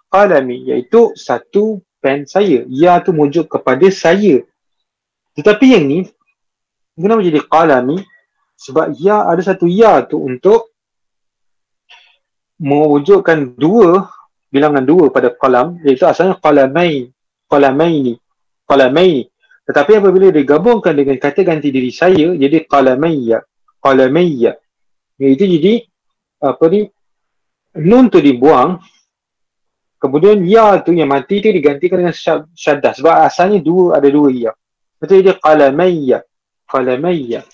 qalami. 0.09 0.57
Iaitu 0.71 1.13
satu 1.19 1.83
pen 1.99 2.25
saya. 2.25 2.65
Ia 2.71 3.03
tu 3.05 3.13
merujuk 3.13 3.51
kepada 3.51 3.85
saya. 3.93 4.41
Tetapi 5.35 5.67
yang 5.77 5.85
ni 5.85 5.99
kenapa 6.95 7.21
jadi 7.23 7.41
qalami? 7.45 7.99
Sebab 8.55 8.95
ya 8.97 9.27
ada 9.27 9.43
satu 9.43 9.67
ya 9.67 10.07
tu 10.07 10.23
untuk 10.23 10.75
mewujudkan 12.63 13.59
dua 13.59 14.07
bilangan 14.49 14.87
dua 14.87 15.11
pada 15.11 15.35
kolam 15.35 15.83
iaitu 15.83 16.07
asalnya 16.07 16.39
qalamain 16.39 17.11
qalamaini 17.51 18.15
qalamaini. 18.71 19.27
Tetapi 19.67 19.99
apabila 19.99 20.31
digabungkan 20.31 20.95
dengan 20.95 21.19
kata 21.19 21.43
ganti 21.43 21.75
diri 21.75 21.91
saya 21.91 22.31
jadi 22.39 22.63
qalamayya 22.69 23.43
qalamayya 23.83 24.55
iaitu 25.19 25.45
jadi 25.59 25.75
apa 26.45 26.65
ni 26.71 26.87
nun 27.83 28.07
tu 28.07 28.23
dibuang 28.23 28.79
kemudian 29.99 30.45
ya 30.47 30.79
tu 30.85 30.95
yang 30.95 31.11
mati 31.11 31.43
tu 31.43 31.51
digantikan 31.51 32.07
dengan 32.07 32.15
syaddah. 32.55 32.93
Sebab 32.95 33.15
asalnya 33.27 33.59
dua 33.59 33.99
ada 33.99 34.07
dua 34.07 34.31
ya. 34.31 34.53
Betul 35.03 35.27
jadi 35.27 35.35
qalamayya 35.43 36.23
qalamayya 36.75 37.47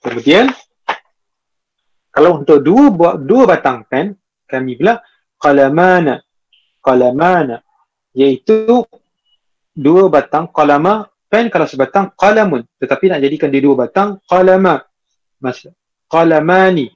kemudian 0.00 0.48
kalau 2.08 2.40
untuk 2.40 2.64
dua 2.64 2.88
buah 2.88 3.14
dua 3.20 3.44
batang 3.44 3.84
pen 3.84 4.16
kami 4.48 4.80
bila 4.80 4.96
qalamana 5.36 6.24
qalamana. 6.86 7.58
Iaitu 8.14 8.86
dua 9.74 10.06
batang 10.06 10.46
qalama 10.54 11.10
pen 11.26 11.50
kalau 11.50 11.66
sebatang 11.66 12.14
qalamun. 12.14 12.62
Tetapi 12.78 13.10
nak 13.10 13.20
jadikan 13.26 13.50
dia 13.50 13.60
dua 13.66 13.74
batang 13.74 14.22
qalama. 14.30 14.86
Mas 15.42 15.66
qalamani. 16.06 16.94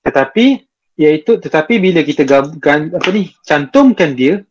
Tetapi 0.00 0.64
iaitu 0.98 1.38
tetapi 1.38 1.78
bila 1.78 2.00
kita 2.02 2.24
gan, 2.58 2.90
apa 2.90 3.08
ni 3.12 3.30
cantumkan 3.44 4.16
dia 4.16 4.42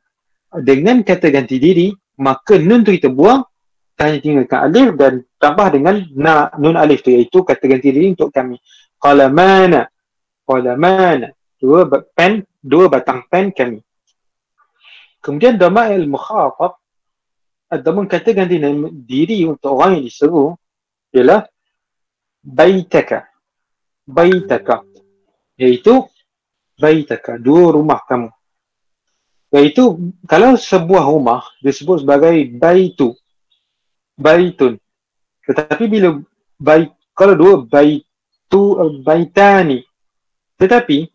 dengan 0.64 1.04
kata 1.04 1.28
ganti 1.28 1.60
diri 1.60 1.92
maka 2.18 2.58
nun 2.58 2.82
tu 2.82 2.94
kita 2.94 3.14
buang 3.14 3.46
hanya 3.98 4.18
tinggalkan 4.22 4.60
alif 4.70 4.90
dan 4.94 5.14
tambah 5.42 5.68
dengan 5.74 6.06
na 6.14 6.54
nun 6.58 6.78
alif 6.78 7.02
tu 7.02 7.10
iaitu 7.10 7.42
kata 7.42 7.66
ganti 7.66 7.90
diri 7.90 8.14
untuk 8.14 8.30
kami. 8.30 8.58
Qalamana 8.98 9.90
qalaman 10.46 11.34
dua 11.58 11.86
pen 12.14 12.46
dua 12.62 12.90
batang 12.90 13.26
pen 13.30 13.54
kami. 13.54 13.82
Kemudian 15.22 15.58
dama'il 15.58 16.06
mukhatab 16.06 16.78
Adamun 17.68 18.08
kata 18.08 18.32
ganti 18.32 18.64
diri 19.04 19.44
untuk 19.44 19.76
orang 19.76 20.00
yang 20.00 20.08
diseru 20.08 20.56
ialah 21.12 21.44
baitaka. 22.40 23.28
Baitaka. 24.08 24.88
Iaitu 25.60 26.08
baitaka 26.80 27.36
dua 27.36 27.76
rumah 27.76 28.00
kamu 28.08 28.32
iaitu 29.54 30.14
kalau 30.28 30.60
sebuah 30.60 31.08
rumah 31.08 31.44
disebut 31.64 32.04
sebagai 32.04 32.36
baitu 32.58 33.16
baitun. 34.20 34.76
Tetapi 35.48 35.84
bila 35.88 36.20
bait 36.60 36.92
kalau 37.16 37.34
dua 37.38 37.54
baitu 37.64 38.62
baitani. 39.06 39.86
Tetapi 40.58 41.08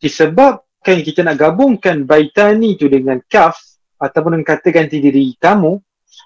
disebabkan 0.00 1.04
kita 1.04 1.22
nak 1.22 1.38
gabungkan 1.38 2.08
baitani 2.08 2.74
tu 2.74 2.90
dengan 2.90 3.20
kaf 3.28 3.60
ataupun 4.00 4.40
dengan 4.40 4.48
kata 4.48 4.72
ganti 4.72 4.98
diri 4.98 5.36
kamu 5.36 5.76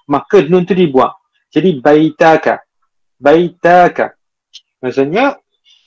maka 0.09 0.41
nun 0.47 0.65
tu 0.65 0.73
dibuang. 0.73 1.13
Jadi 1.53 1.79
baitaka. 1.79 2.63
Baitaka. 3.19 4.15
Maksudnya 4.81 5.37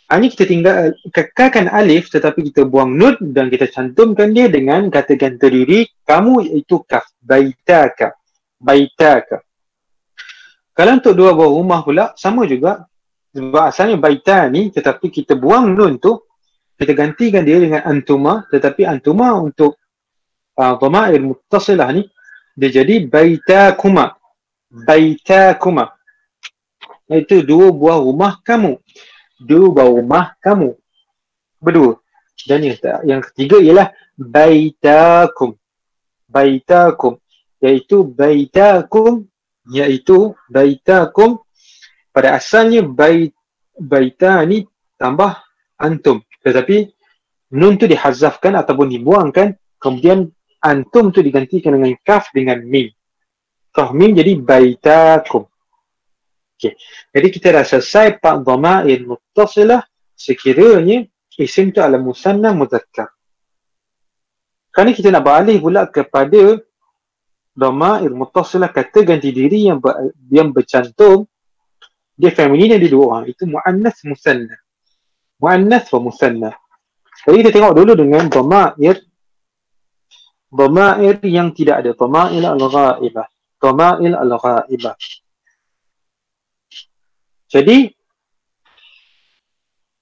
hanya 0.09 0.33
kita 0.33 0.49
tinggal 0.49 0.97
kekalkan 1.13 1.69
alif 1.69 2.09
tetapi 2.09 2.49
kita 2.49 2.65
buang 2.65 2.97
nun 2.97 3.21
dan 3.21 3.53
kita 3.53 3.69
cantumkan 3.69 4.33
dia 4.33 4.49
dengan 4.49 4.89
kata 4.89 5.21
ganti 5.21 5.53
diri 5.53 5.85
kamu 6.09 6.49
iaitu 6.49 6.81
kaf 6.89 7.13
baitaka 7.21 8.17
baitaka. 8.57 9.45
Kalau 10.73 10.93
untuk 10.97 11.13
dua 11.13 11.37
buah 11.37 11.51
rumah 11.53 11.81
pula 11.85 12.05
sama 12.17 12.49
juga. 12.49 12.89
Sebab 13.29 13.69
asalnya 13.69 14.01
baita 14.01 14.49
ni 14.49 14.73
tetapi 14.73 15.13
kita 15.13 15.37
buang 15.37 15.77
nun 15.77 16.01
tu 16.01 16.17
kita 16.81 16.97
gantikan 16.97 17.45
dia 17.45 17.61
dengan 17.61 17.85
antuma 17.85 18.49
tetapi 18.49 18.89
antuma 18.89 19.37
untuk 19.37 19.77
uh, 20.57 20.75
dhamair 20.81 21.21
muttasilah 21.21 21.93
ni 21.93 22.09
dia 22.57 22.81
jadi 22.81 23.05
baitakuma 23.05 24.17
baitakuma. 24.73 25.93
Itu 27.13 27.45
dua 27.45 27.69
buah 27.69 28.01
rumah 28.01 28.41
kamu 28.41 28.81
dua 29.39 29.87
rumah 29.87 30.35
kamu. 30.43 30.75
Berdua. 31.59 31.99
Dan 32.47 32.63
yang, 32.67 32.79
yang 33.07 33.21
ketiga 33.23 33.59
ialah 33.59 33.89
baitakum. 34.15 35.59
Baitakum. 36.27 37.19
Iaitu 37.59 38.07
baitakum 38.07 39.27
iaitu 39.71 40.35
baitakum. 40.51 41.43
Pada 42.15 42.39
asalnya 42.39 42.83
bait 42.83 43.35
baita 43.79 44.43
ni 44.47 44.67
tambah 44.99 45.39
antum. 45.79 46.23
Tetapi 46.43 46.91
nun 47.55 47.79
tu 47.79 47.87
dihazafkan 47.87 48.59
ataupun 48.59 48.91
dibuangkan 48.91 49.55
kemudian 49.79 50.31
antum 50.63 51.15
tu 51.15 51.23
digantikan 51.23 51.79
dengan 51.79 51.95
kaf 52.03 52.31
dengan 52.35 52.63
mim. 52.63 52.91
Kaf 53.71 53.95
mim 53.95 54.15
jadi 54.15 54.39
baitakum 54.39 55.47
okay. 56.59 56.75
jadi 57.15 57.29
kita 57.31 57.47
dah 57.55 57.65
selesai 57.65 58.19
pak 58.19 58.43
dhamair 58.43 59.07
muttasilah. 59.07 59.87
Sekiranya 60.19 61.07
isim 61.39 61.71
tu 61.71 61.79
adalah 61.79 62.03
musanna 62.03 62.51
muzakkar. 62.51 63.07
Kali 64.75 64.91
kita 64.91 65.15
nak 65.15 65.23
beralih 65.23 65.63
pula 65.63 65.87
kepada 65.87 66.59
dhamair 67.55 68.11
muttasilah 68.11 68.75
kata 68.75 69.07
ganti 69.07 69.31
diri 69.31 69.71
yang 69.71 69.79
ber, 69.79 70.11
yang 70.27 70.51
bercantum 70.51 71.23
dia 72.19 72.35
feminin 72.35 72.75
ada 72.75 72.87
dua 72.91 73.05
orang. 73.15 73.25
Itu 73.31 73.47
muannas 73.47 74.03
musanna 74.03 74.59
muannas 75.39 75.87
wa 75.95 76.03
musanna 76.03 76.51
jadi 77.27 77.37
kita 77.43 77.51
tengok 77.51 77.75
dulu 77.75 77.93
dengan 77.99 78.31
dhamair 78.31 78.97
dhamair 80.55 81.17
yang 81.27 81.51
tidak 81.51 81.83
ada. 81.83 81.91
Dhamair 81.93 82.45
al-ghaibah. 82.55 83.27
Dhamair 83.59 84.15
al-ghaibah 84.15 84.95
jadi 87.49 87.89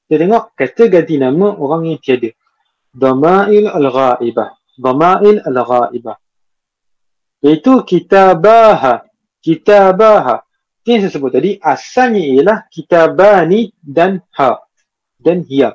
kita 0.06 0.22
tengok 0.22 0.44
kata 0.54 0.82
ganti 0.86 1.18
nama 1.18 1.50
orang 1.54 1.90
yang 1.90 1.98
tiada. 1.98 2.30
Dhamair 2.94 3.74
al-ghaibah. 3.74 4.54
Dhamair 4.78 5.42
al-ghaibah. 5.42 6.16
Iaitu 7.42 7.82
kitabaha. 7.82 9.02
Kitabaha. 9.42 10.46
Yang 10.86 11.10
saya 11.10 11.12
sebut 11.18 11.30
tadi 11.34 11.58
asalnya 11.58 12.22
ialah 12.22 12.58
kitabani 12.70 13.74
dan 13.82 14.22
ha. 14.38 14.62
Dan 15.18 15.42
hiya. 15.42 15.74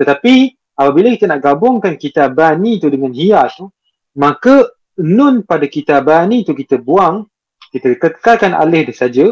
Tetapi 0.00 0.56
apabila 0.76 1.12
kita 1.12 1.28
nak 1.28 1.44
gabungkan 1.44 2.00
kitabani 2.00 2.80
itu 2.80 2.88
dengan 2.92 3.12
hiya 3.12 3.48
tu 3.52 3.68
maka 4.16 4.68
nun 5.00 5.44
pada 5.44 5.68
kitabani 5.68 6.44
itu 6.44 6.52
kita 6.56 6.80
buang 6.80 7.28
kita 7.72 7.96
kekalkan 8.00 8.56
alif 8.56 8.92
dia 8.92 8.96
saja 8.96 9.26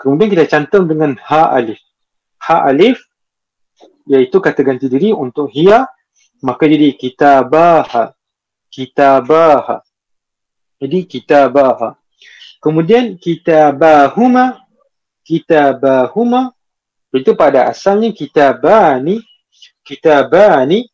kemudian 0.00 0.32
kita 0.32 0.48
cantum 0.48 0.88
dengan 0.88 1.20
ha 1.28 1.52
alif. 1.52 1.76
Ha 2.48 2.64
alif 2.64 2.96
iaitu 4.08 4.40
kata 4.40 4.64
ganti 4.64 4.88
diri 4.88 5.12
untuk 5.12 5.52
hiya 5.52 5.84
maka 6.40 6.64
jadi 6.64 6.96
kitabaha. 6.96 8.16
Kitabaha. 8.72 9.84
Jadi 10.80 11.04
kitabaha. 11.04 12.00
Kemudian 12.64 13.20
kitabahuma 13.20 14.64
kitabahuma 15.20 16.56
itu 17.12 17.36
pada 17.36 17.68
asalnya 17.68 18.08
kitabani 18.16 19.20
kitabani. 19.84 20.88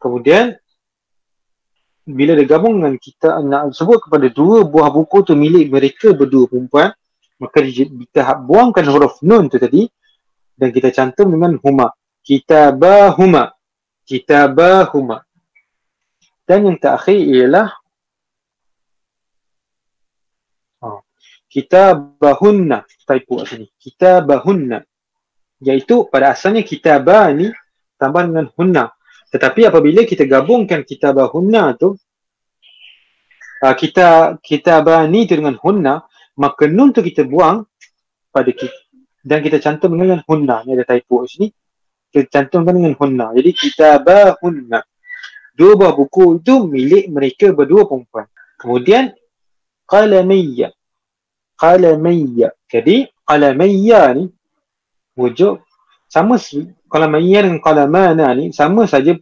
Kemudian 0.00 0.56
bila 2.04 2.36
digabung 2.36 2.80
dengan 2.80 3.00
kita 3.00 3.40
nak 3.40 3.72
sebut 3.72 4.04
kepada 4.04 4.28
dua 4.28 4.60
buah 4.68 4.92
buku 4.92 5.24
tu 5.24 5.32
milik 5.32 5.72
mereka 5.72 6.12
berdua 6.12 6.44
perempuan 6.44 6.92
maka 7.44 7.60
kita 7.60 8.40
buangkan 8.40 8.84
huruf 8.88 9.20
nun 9.20 9.52
tu 9.52 9.60
tadi 9.60 9.84
dan 10.56 10.72
kita 10.72 10.88
cantum 10.94 11.28
dengan 11.28 11.60
huma. 11.60 11.92
Kitabahuma. 12.24 13.52
Kitabahuma. 14.08 15.22
Dan 16.44 16.58
yang 16.72 16.76
terakhir 16.80 17.20
ialah 17.20 17.68
kitabahunna. 21.52 22.82
Typo 23.06 23.44
kat 23.44 23.46
sini. 23.46 23.66
Kitabahunna. 23.78 24.82
Iaitu 25.62 26.10
pada 26.10 26.34
asalnya 26.34 26.66
kitabah 26.66 27.30
ni 27.30 27.52
tambah 28.00 28.26
dengan 28.26 28.50
hunna. 28.58 28.84
Tetapi 29.30 29.70
apabila 29.70 30.02
kita 30.02 30.26
gabungkan 30.26 30.82
kitabahunna 30.82 31.78
tu 31.78 31.94
uh, 33.62 33.74
kita 33.74 34.38
kitabah 34.42 35.06
ni 35.06 35.24
tu 35.24 35.38
dengan 35.38 35.56
hunna 35.62 36.04
maka 36.38 36.66
nun 36.66 36.90
tu 36.90 37.00
kita 37.02 37.22
buang 37.26 37.66
pada 38.34 38.50
kita 38.50 38.74
dan 39.24 39.40
kita 39.40 39.58
cantum 39.58 39.96
dengan 39.96 40.20
hunna. 40.28 40.62
Ni 40.68 40.76
ada 40.76 40.84
typo 40.84 41.24
kat 41.24 41.28
sini. 41.32 41.48
Kita 42.12 42.28
cantumkan 42.30 42.76
dengan 42.76 42.94
hunna. 42.94 43.32
Jadi 43.34 43.50
kitabahunna 43.56 44.80
dua 45.56 45.74
buku 45.94 46.42
itu 46.42 46.66
milik 46.66 47.08
mereka 47.08 47.54
berdua 47.54 47.86
perempuan. 47.88 48.26
Kemudian 48.60 49.14
qalamiyya 49.86 50.74
qalamiyya. 51.58 52.52
Jadi 52.68 53.08
qalamiyya 53.24 54.02
ni 54.18 54.24
wujud 55.14 55.62
sama 56.10 56.38
qalamiyya 56.90 57.46
dengan 57.46 57.60
qalamana 57.62 58.34
ni 58.34 58.50
sama 58.50 58.84
saja 58.90 59.14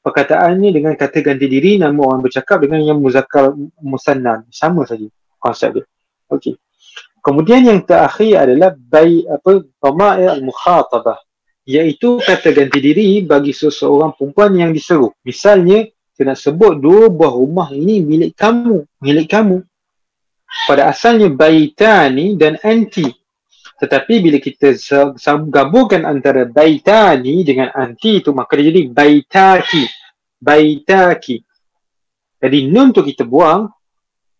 perkataannya 0.00 0.70
dengan 0.72 0.92
kata 0.94 1.20
ganti 1.22 1.46
diri 1.50 1.78
nama 1.80 1.98
orang 1.98 2.24
bercakap 2.24 2.62
dengan 2.62 2.82
yang 2.82 2.98
muzakkar 3.02 3.52
musanna 3.82 4.44
sama 4.50 4.86
saja 4.88 5.06
konsep 5.38 5.80
dia. 5.80 5.84
Okey. 6.30 6.58
Kemudian 7.22 7.66
yang 7.66 7.82
terakhir 7.82 8.46
adalah 8.46 8.70
bai 8.74 9.26
apa 9.26 9.66
dhamair 9.82 10.38
al-mukhatabah 10.38 11.18
iaitu 11.66 12.22
kata 12.22 12.54
ganti 12.54 12.78
diri 12.78 13.26
bagi 13.26 13.50
seseorang 13.50 14.14
perempuan 14.14 14.54
yang 14.54 14.70
diseru. 14.70 15.10
Misalnya 15.26 15.90
nak 16.16 16.38
sebut 16.38 16.80
dua 16.80 17.12
buah 17.12 17.34
rumah 17.34 17.68
ini 17.74 18.00
milik 18.00 18.38
kamu, 18.38 18.88
milik 19.04 19.28
kamu 19.28 19.60
pada 20.64 20.88
asalnya 20.88 21.28
baitani 21.28 22.38
dan 22.38 22.56
anti 22.64 23.04
tetapi 23.76 24.24
bila 24.24 24.40
kita 24.40 24.72
gabungkan 25.52 26.08
antara 26.08 26.48
baitani 26.48 27.44
dengan 27.44 27.68
anti 27.76 28.24
itu 28.24 28.32
maka 28.32 28.56
dia 28.56 28.72
jadi 28.72 28.88
baitaki 28.88 29.84
baitaki 30.40 31.44
jadi 32.40 32.58
nun 32.72 32.96
tu 32.96 33.04
kita 33.04 33.28
buang 33.28 33.68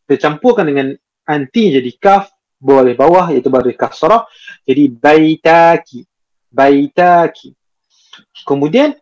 kita 0.08 0.24
campurkan 0.24 0.64
dengan 0.64 0.96
anti 1.26 1.74
jadi 1.74 1.90
kaf 1.98 2.30
boleh 2.56 2.96
bawah 2.96 3.28
iaitu 3.34 3.52
baris 3.52 3.76
kasrah 3.76 4.24
jadi 4.64 4.88
baitaki 4.88 6.06
baitaki. 6.56 7.52
Kemudian 8.48 8.96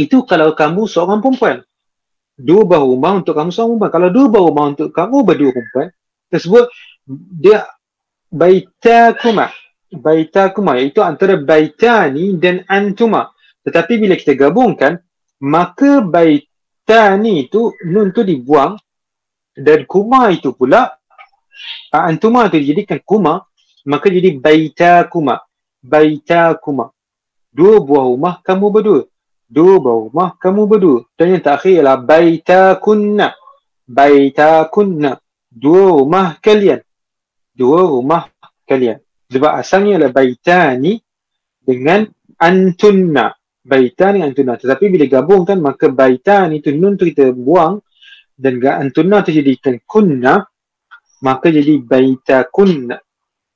itu 0.00 0.24
kalau 0.24 0.56
kamu 0.56 0.88
seorang 0.88 1.20
perempuan. 1.20 1.60
Dua 2.36 2.68
buah 2.68 2.84
rumah 2.84 3.20
untuk 3.20 3.32
kamu 3.36 3.50
seorang 3.52 3.70
perempuan. 3.76 3.92
Kalau 3.92 4.08
dua 4.12 4.26
buah 4.32 4.44
rumah 4.48 4.64
untuk 4.72 4.88
kamu 4.92 5.16
berdua 5.24 5.50
perempuan 5.52 5.88
tersebut 6.32 6.64
dia 7.38 7.62
baitakuma 8.32 9.54
baitakuma 9.94 10.74
iaitu 10.80 11.00
antara 11.04 11.36
baitani 11.38 12.36
dan 12.40 12.64
antuma. 12.66 13.30
Tetapi 13.62 13.92
bila 13.98 14.14
kita 14.16 14.34
gabungkan 14.34 15.00
maka 15.42 16.00
baitani 16.00 17.46
itu 17.46 17.72
nun 17.88 18.10
tu 18.12 18.24
dibuang 18.24 18.76
dan 19.56 19.88
kuma 19.88 20.28
itu 20.32 20.52
pula 20.52 20.96
antuma 21.92 22.46
itu 22.48 22.60
dijadikan 22.62 23.00
kuma 23.04 23.44
maka 23.86 24.06
jadi 24.10 24.36
baitakuma 24.36 25.42
baitakuma 25.80 26.90
dua 27.52 27.80
buah 27.80 28.04
rumah 28.10 28.34
kamu 28.42 28.66
berdua 28.72 29.02
dua 29.46 29.74
buah 29.78 29.96
rumah 30.10 30.28
kamu 30.36 30.62
berdua 30.66 31.00
dan 31.14 31.36
yang 31.36 31.42
terakhir 31.42 31.72
ialah 31.80 31.96
baitakunna 32.00 33.28
baitakunna 33.86 35.22
dua 35.56 35.96
rumah 35.96 36.36
kalian. 36.42 36.84
Dua 37.56 37.88
rumah 37.88 38.28
kalian. 38.68 39.00
Sebab 39.32 39.52
asalnya 39.56 39.96
adalah 39.96 40.12
baitani 40.12 41.00
dengan 41.56 42.04
antunna. 42.36 43.32
Baitani 43.64 44.20
antunna. 44.20 44.60
Tetapi 44.60 44.84
bila 44.92 45.08
gabungkan 45.08 45.56
maka 45.58 45.88
baitani 45.88 46.60
tu 46.60 46.76
nun 46.76 47.00
tu 47.00 47.08
kita 47.08 47.32
buang 47.32 47.80
dan 48.36 48.60
antuna 48.60 49.24
tu 49.24 49.32
jadikan 49.32 49.80
kunna 49.88 50.44
maka 51.22 51.48
jadi 51.52 51.80
baita 51.80 52.48
kunna 52.48 53.00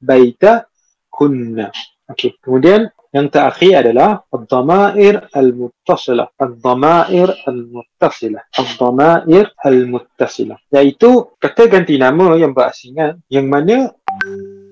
baita 0.01 0.69
kunna 1.11 1.69
okey 2.09 2.41
kemudian 2.41 2.89
yang 3.11 3.27
terakhir 3.27 3.83
adalah 3.83 4.23
ad-dhamair 4.31 5.35
al-muttasilah. 5.35 6.31
Ad-dhamair 6.39 7.43
al-muttasilah. 7.43 8.43
Ad-dhamair 8.55 9.51
al-muttasilah. 9.67 10.59
Iaitu 10.71 11.35
kata 11.43 11.67
ganti 11.67 11.99
nama 11.99 12.39
yang 12.39 12.55
berasingan 12.55 13.19
yang 13.27 13.51
mana 13.51 13.91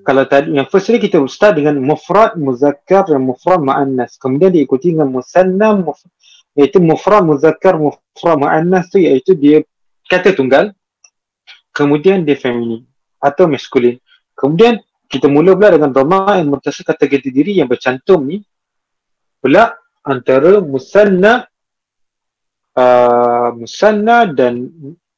kalau 0.07 0.23
tadi 0.23 0.55
yang 0.55 0.71
first 0.71 0.87
ni 0.87 1.03
kita 1.03 1.19
start 1.27 1.59
dengan 1.59 1.83
mufrad 1.83 2.39
muzakkar 2.39 3.11
dan 3.11 3.27
mufrad 3.27 3.59
muannas. 3.59 4.15
Kemudian 4.15 4.55
diikuti 4.55 4.95
dengan 4.95 5.11
musanna 5.11 5.75
iaitu 6.55 6.79
mufrad 6.79 7.27
muzakkar 7.27 7.75
mufrad 7.75 8.39
muannas 8.39 8.87
tu 8.87 9.03
iaitu 9.03 9.35
dia 9.35 9.67
kata 10.07 10.31
tunggal 10.31 10.71
kemudian 11.79 12.27
dia 12.27 12.35
feminin 12.35 12.83
atau 13.23 13.47
maskulin 13.47 13.95
kemudian 14.35 14.83
kita 15.07 15.31
mula 15.31 15.55
pula 15.55 15.79
dengan 15.79 15.95
dhamma 15.95 16.43
yang 16.43 16.51
muttasil 16.51 16.83
kata 16.83 17.07
ganti 17.07 17.31
diri 17.31 17.55
yang 17.55 17.71
bercantum 17.71 18.27
ni 18.27 18.43
pula 19.39 19.79
antara 20.03 20.59
musanna 20.59 21.47
uh, 22.75 23.49
musanna 23.55 24.27
dan 24.27 24.67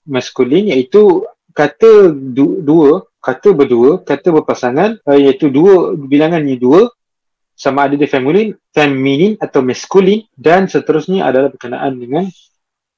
maskulin 0.06 0.70
iaitu 0.70 1.26
kata 1.50 2.14
du- 2.14 2.62
dua 2.62 3.10
kata 3.18 3.58
berdua 3.58 4.06
kata 4.06 4.30
berpasangan 4.30 5.02
uh, 5.02 5.18
iaitu 5.18 5.50
dua 5.50 5.98
bilangan 5.98 6.46
ni 6.46 6.62
dua 6.62 6.94
sama 7.58 7.90
ada 7.90 7.98
dia 7.98 8.10
feminin 8.10 8.54
feminin 8.74 9.34
atau 9.42 9.66
maskulin 9.66 10.26
dan 10.38 10.70
seterusnya 10.70 11.26
adalah 11.26 11.50
berkenaan 11.50 11.98
dengan 11.98 12.26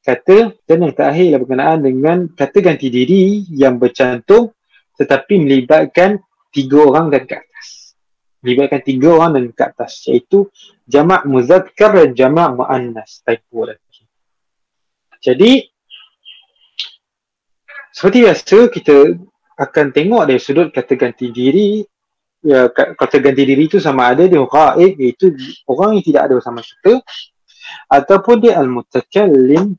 kata 0.03 0.51
dan 0.67 0.77
yang 0.83 0.93
terakhir 0.93 1.25
ialah 1.31 1.41
berkenaan 1.41 1.79
dengan 1.79 2.17
kata 2.27 2.57
ganti 2.59 2.91
diri 2.91 3.47
yang 3.55 3.79
bercantum 3.79 4.51
tetapi 4.99 5.41
melibatkan 5.41 6.21
tiga 6.53 6.85
orang 6.85 7.09
dan 7.09 7.23
ke 7.25 7.35
atas. 7.39 7.97
Melibatkan 8.43 8.81
tiga 8.83 9.07
orang 9.15 9.31
dan 9.39 9.45
ke 9.55 9.63
atas 9.63 10.05
iaitu 10.11 10.51
jamak 10.85 11.23
muzakkar 11.23 11.95
dan 11.95 12.11
jamak 12.13 12.53
muannas 12.53 13.23
typo 13.23 13.65
lagi. 13.65 14.03
Jadi 15.23 15.63
seperti 17.95 18.17
biasa 18.27 18.57
kita 18.67 18.97
akan 19.55 19.85
tengok 19.95 20.27
dari 20.27 20.41
sudut 20.41 20.67
kata 20.75 20.93
ganti 20.99 21.31
diri 21.31 21.85
ya 22.43 22.67
kata 22.73 23.23
ganti 23.23 23.47
diri 23.47 23.71
itu 23.71 23.79
sama 23.79 24.11
ada 24.11 24.27
dia 24.27 24.43
ghaib 24.43 24.99
iaitu 24.99 25.31
orang 25.63 25.95
yang 25.95 26.03
tidak 26.03 26.21
ada 26.27 26.33
bersama 26.35 26.59
kita 26.59 26.99
ataupun 27.87 28.35
dia 28.43 28.59
al-mutakallim 28.59 29.77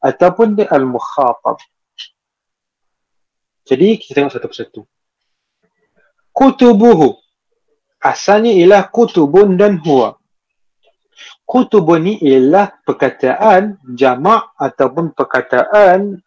ataupun 0.00 0.56
dia 0.56 0.66
al-mukhatab. 0.72 1.60
Jadi 3.68 4.00
kita 4.02 4.24
tengok 4.24 4.32
satu 4.34 4.48
persatu. 4.50 4.82
Kutubuhu 6.32 7.20
asalnya 8.00 8.50
ialah 8.50 8.88
kutubun 8.88 9.54
dan 9.60 9.78
huwa. 9.84 10.16
Kutubun 11.44 12.06
ni 12.06 12.14
ialah 12.22 12.72
perkataan 12.86 13.76
jamak 13.92 14.54
ataupun 14.56 15.12
perkataan 15.12 16.18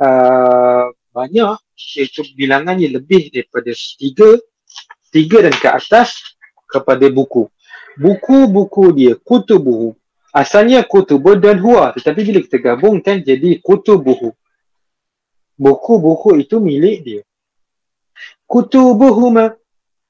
uh, 0.00 0.86
banyak 1.12 1.58
iaitu 1.76 2.24
bilangannya 2.38 2.88
lebih 2.88 3.28
daripada 3.28 3.70
tiga 3.74 4.40
tiga 5.12 5.44
dan 5.44 5.54
ke 5.54 5.68
atas 5.68 6.16
kepada 6.70 7.04
buku 7.12 7.52
buku-buku 8.00 8.84
dia 8.96 9.14
kutubuhu 9.20 9.92
asalnya 10.32 10.82
kutubu 10.82 11.36
dan 11.36 11.60
huwa 11.60 11.92
tetapi 11.92 12.20
bila 12.24 12.40
kita 12.40 12.58
gabungkan 12.58 13.20
jadi 13.20 13.60
kutubuhu 13.60 14.32
buku-buku 15.62 16.42
itu 16.42 16.58
milik 16.58 16.96
dia. 17.06 17.22
Kutubuhuma 18.50 19.54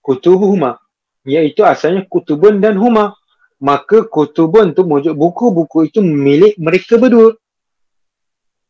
kutubuhuma 0.02 0.80
iaitu 1.28 1.62
asalnya 1.62 2.08
kutubun 2.08 2.58
dan 2.64 2.80
huma. 2.80 3.14
Maka 3.62 4.02
kutubun 4.10 4.74
tu 4.74 4.82
mujuk 4.82 5.14
buku-buku 5.14 5.86
itu 5.86 6.02
milik 6.02 6.58
mereka 6.58 6.98
berdua. 6.98 7.38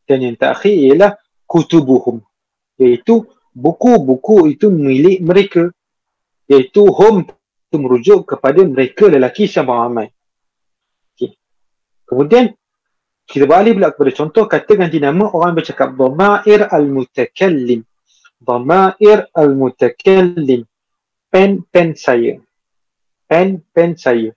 Dan 0.04 0.28
yang 0.28 0.36
terakhir 0.36 0.68
ialah 0.68 1.16
kutubuhum 1.48 2.20
iaitu 2.76 3.24
buku-buku 3.56 4.52
itu 4.52 4.68
milik 4.68 5.24
mereka. 5.24 5.72
Iaitu 6.44 6.84
hum 6.92 7.24
itu 7.24 7.76
merujuk 7.80 8.28
kepada 8.28 8.60
mereka 8.68 9.08
lelaki 9.08 9.48
yang 9.48 9.64
beramai. 9.64 10.12
Kemudian 12.08 12.52
kita 13.26 13.48
balik 13.48 13.78
pula 13.78 13.88
kepada 13.94 14.12
contoh 14.12 14.44
kata 14.44 14.72
ganti 14.76 14.98
nama 15.00 15.24
orang 15.30 15.56
bercakap 15.56 15.94
dhamair 15.96 16.68
al-mutakallim. 16.68 17.80
Dhamair 18.42 19.30
al-mutakallim. 19.32 20.66
Pen 21.32 21.64
pen 21.72 21.96
saya. 21.96 22.36
Pen 23.24 23.64
pen 23.72 23.96
saya. 23.96 24.30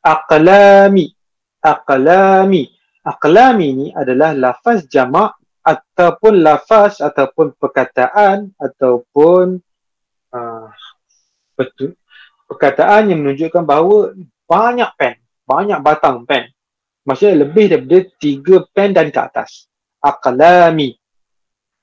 Aqlami. 0.00 1.12
Aqlami. 1.60 2.64
Aqlami 3.04 3.68
ni 3.76 3.86
adalah 3.92 4.32
lafaz 4.32 4.88
jamak 4.88 5.36
ataupun 5.60 6.40
lafaz 6.40 7.04
ataupun 7.04 7.52
perkataan 7.60 8.56
ataupun 8.56 9.60
uh, 10.32 10.68
betul 11.52 12.00
perkataan 12.50 13.14
yang 13.14 13.22
menunjukkan 13.22 13.62
bahawa 13.62 14.16
banyak 14.50 14.90
pen, 14.98 15.16
banyak 15.50 15.82
batang 15.82 16.22
pen. 16.22 16.46
Maksudnya 17.02 17.42
lebih 17.42 17.66
daripada 17.66 17.98
tiga 18.22 18.56
pen 18.70 18.94
dan 18.94 19.10
ke 19.10 19.18
atas. 19.18 19.66
Aqlami. 19.98 20.94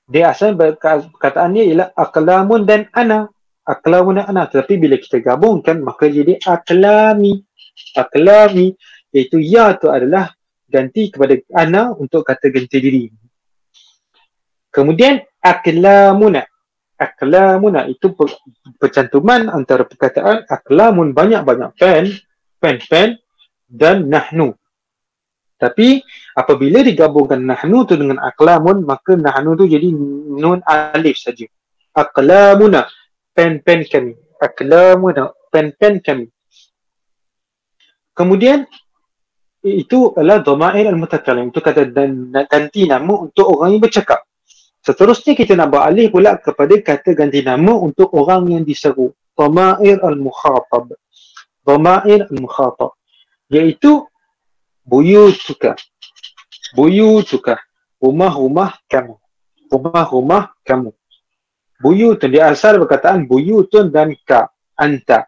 Dia 0.08 0.32
asal 0.32 0.56
perkataan 0.56 1.52
dia 1.52 1.68
ialah 1.68 1.88
aqlamun 1.92 2.64
dan 2.64 2.88
ana. 2.96 3.28
Aqlamun 3.68 4.16
dan 4.16 4.32
ana. 4.32 4.48
Tetapi 4.48 4.74
bila 4.80 4.96
kita 4.96 5.20
gabungkan 5.20 5.84
maka 5.84 6.08
jadi 6.08 6.40
aqlami. 6.40 7.44
Aqlami 7.92 8.72
iaitu 9.12 9.36
ya 9.36 9.76
tu 9.76 9.92
adalah 9.92 10.32
ganti 10.64 11.12
kepada 11.12 11.36
ana 11.52 11.92
untuk 11.92 12.24
kata 12.24 12.48
ganti 12.48 12.80
diri. 12.80 13.04
Kemudian 14.72 15.20
aqlamuna 15.44 16.48
aklamuna 16.98 17.86
itu 17.86 18.10
percantuman 18.76 19.46
antara 19.48 19.86
perkataan 19.86 20.44
aklamun 20.50 21.14
banyak-banyak 21.14 21.70
pen, 21.78 22.10
pen-pen 22.58 23.14
dan 23.68 24.08
nahnu. 24.08 24.56
Tapi 25.58 26.00
apabila 26.38 26.80
digabungkan 26.80 27.44
nahnu 27.44 27.84
tu 27.84 27.98
dengan 27.98 28.22
aklamun 28.22 28.86
maka 28.86 29.14
nahnu 29.18 29.58
tu 29.58 29.68
jadi 29.68 29.92
nun 29.92 30.64
alif 30.64 31.20
saja. 31.20 31.44
Aklamuna 31.92 32.88
pen-pen 33.36 33.84
kami. 33.84 34.14
Aklamuna 34.38 35.34
pen-pen 35.50 35.98
kami. 36.00 36.26
Kemudian 38.14 38.66
itu 39.62 40.14
adalah 40.14 40.42
dhamair 40.42 40.90
al-mutakalim. 40.90 41.50
Itu 41.50 41.62
kata 41.62 41.90
dan 41.90 42.30
ganti 42.46 42.86
nama 42.86 43.26
untuk 43.26 43.46
orang 43.46 43.78
yang 43.78 43.82
bercakap. 43.82 44.22
Seterusnya 44.82 45.34
kita 45.34 45.58
nak 45.58 45.74
beralih 45.74 46.10
pula 46.10 46.38
kepada 46.38 46.74
kata 46.78 47.14
ganti 47.14 47.42
nama 47.42 47.74
untuk 47.78 48.10
orang 48.14 48.46
yang 48.50 48.62
diseru. 48.62 49.10
Dhamair 49.38 50.02
al-mukhatab. 50.02 50.94
Dhamair 51.66 52.26
al-mukhatab. 52.30 52.97
Iaitu 53.48 54.06
buyutuka. 54.84 55.76
Buyutuka. 56.76 57.60
Rumah-rumah 57.98 58.78
kamu. 58.86 59.16
Rumah-rumah 59.68 60.54
kamu. 60.62 60.92
Buyutun. 61.82 62.28
Dia 62.30 62.52
asal 62.52 62.78
perkataan 62.78 63.26
buyutun 63.26 63.90
dan 63.90 64.14
ka. 64.22 64.52
Anta. 64.78 65.26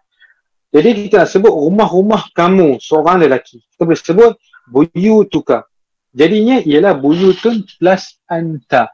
Jadi 0.70 1.10
kita 1.10 1.26
nak 1.26 1.30
sebut 1.34 1.50
rumah-rumah 1.50 2.30
kamu 2.30 2.78
seorang 2.78 3.18
lelaki. 3.26 3.58
Kita 3.74 3.82
boleh 3.82 3.98
sebut 3.98 4.32
buyutuka. 4.70 5.66
Jadinya 6.14 6.62
ialah 6.62 6.94
buyutun 6.94 7.66
plus 7.78 8.18
anta 8.30 8.90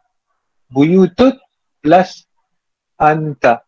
buyutut 0.71 1.39
plus 1.83 2.27
anta. 2.99 3.63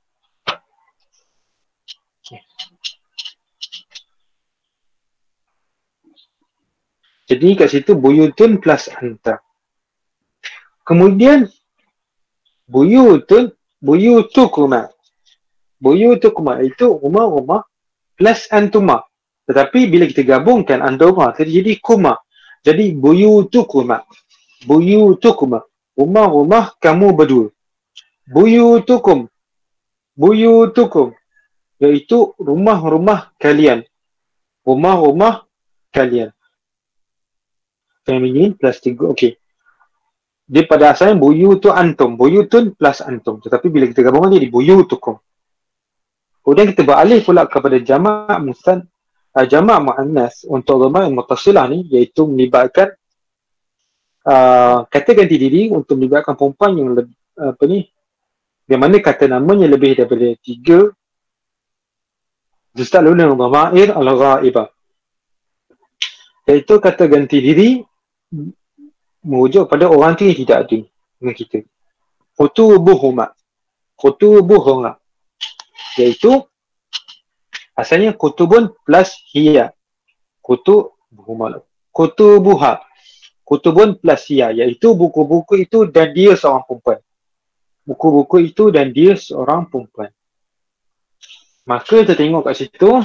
Jadi 7.38 7.54
kat 7.54 7.70
situ 7.70 7.94
buyutun 7.94 8.58
plus 8.58 8.90
anta. 8.90 9.38
Kemudian 10.82 11.46
buyutun 12.66 13.54
buyutukuma. 13.78 14.90
Buyutukuma 15.78 16.58
itu 16.66 16.98
rumah-rumah 16.98 17.62
plus 18.18 18.50
antuma. 18.50 19.06
Tetapi 19.46 19.86
bila 19.86 20.10
kita 20.10 20.26
gabungkan 20.26 20.82
antuma 20.82 21.30
jadi 21.30 21.78
kuma. 21.78 22.18
Jadi 22.66 22.90
buyutukuma. 22.98 24.02
Buyutukuma 24.66 25.62
rumah-rumah 25.94 26.74
kamu 26.82 27.14
berdua. 27.14 27.54
Buyutukum. 28.26 29.30
Buyutukum. 30.18 31.14
Iaitu 31.78 32.34
rumah-rumah 32.42 33.30
kalian. 33.38 33.86
Rumah-rumah 34.66 35.46
kalian. 35.94 36.34
Feminin 38.08 38.56
plus 38.56 38.80
tiga. 38.80 39.12
Okey. 39.12 39.36
dia 40.48 40.64
pada 40.64 40.96
asalnya 40.96 41.20
buyu 41.20 41.60
tu 41.60 41.68
antum 41.68 42.16
buyutun 42.16 42.72
plus 42.72 43.04
antum 43.04 43.36
tetapi 43.36 43.68
bila 43.68 43.84
kita 43.84 44.00
gabungkan 44.00 44.32
jadi 44.40 44.48
buyutukum 44.48 45.20
kemudian 46.40 46.72
kita 46.72 46.88
beralih 46.88 47.20
pula 47.20 47.44
kepada 47.44 47.76
jamak 47.84 48.40
mustan 48.40 48.88
uh, 49.36 49.44
jamak 49.44 49.76
muannas 49.84 50.48
untuk 50.48 50.80
dhamma 50.80 51.04
yang 51.04 51.20
muttasilah 51.20 51.68
ni 51.68 51.84
iaitu 51.92 52.24
melibatkan 52.24 52.96
uh, 54.24 54.88
kata 54.88 55.12
ganti 55.12 55.36
diri 55.36 55.68
untuk 55.68 56.00
melibatkan 56.00 56.32
perempuan 56.32 56.80
yang 56.80 56.96
lebih 56.96 57.12
apa 57.36 57.64
ni 57.68 57.84
di 58.64 58.76
mana 58.80 58.96
kata 59.04 59.28
namanya 59.28 59.68
lebih 59.68 60.00
daripada 60.00 60.32
tiga 60.40 60.80
dengan 62.72 63.36
dhamair 63.36 63.92
al-ghaibah 63.92 64.72
iaitu 66.48 66.74
kata 66.80 67.04
ganti 67.04 67.36
diri 67.44 67.70
merujuk 69.24 69.68
pada 69.68 69.88
orang 69.88 70.16
tu 70.16 70.24
yang 70.28 70.36
tidak 70.36 70.58
ada 70.64 70.78
dengan 71.18 71.34
kita. 71.34 71.58
Kutubuhuma. 72.38 73.34
Kutubuhuma. 73.98 74.96
Iaitu 75.98 76.46
asalnya 77.74 78.14
kutubun 78.14 78.70
plus 78.86 79.10
hiya. 79.34 79.74
Kutubuhuma. 80.40 81.60
Kutubuha. 81.90 82.84
Kutubun 83.42 83.98
plus 83.98 84.22
hiya. 84.30 84.54
Iaitu 84.54 84.94
buku-buku 84.94 85.66
itu 85.66 85.90
dan 85.90 86.14
dia 86.14 86.38
seorang 86.38 86.62
perempuan. 86.68 87.00
Buku-buku 87.82 88.52
itu 88.52 88.70
dan 88.70 88.92
dia 88.94 89.16
seorang 89.16 89.66
perempuan. 89.66 90.12
Maka 91.68 92.00
kita 92.04 92.14
tengok 92.16 92.48
kat 92.48 92.54
situ. 92.56 93.02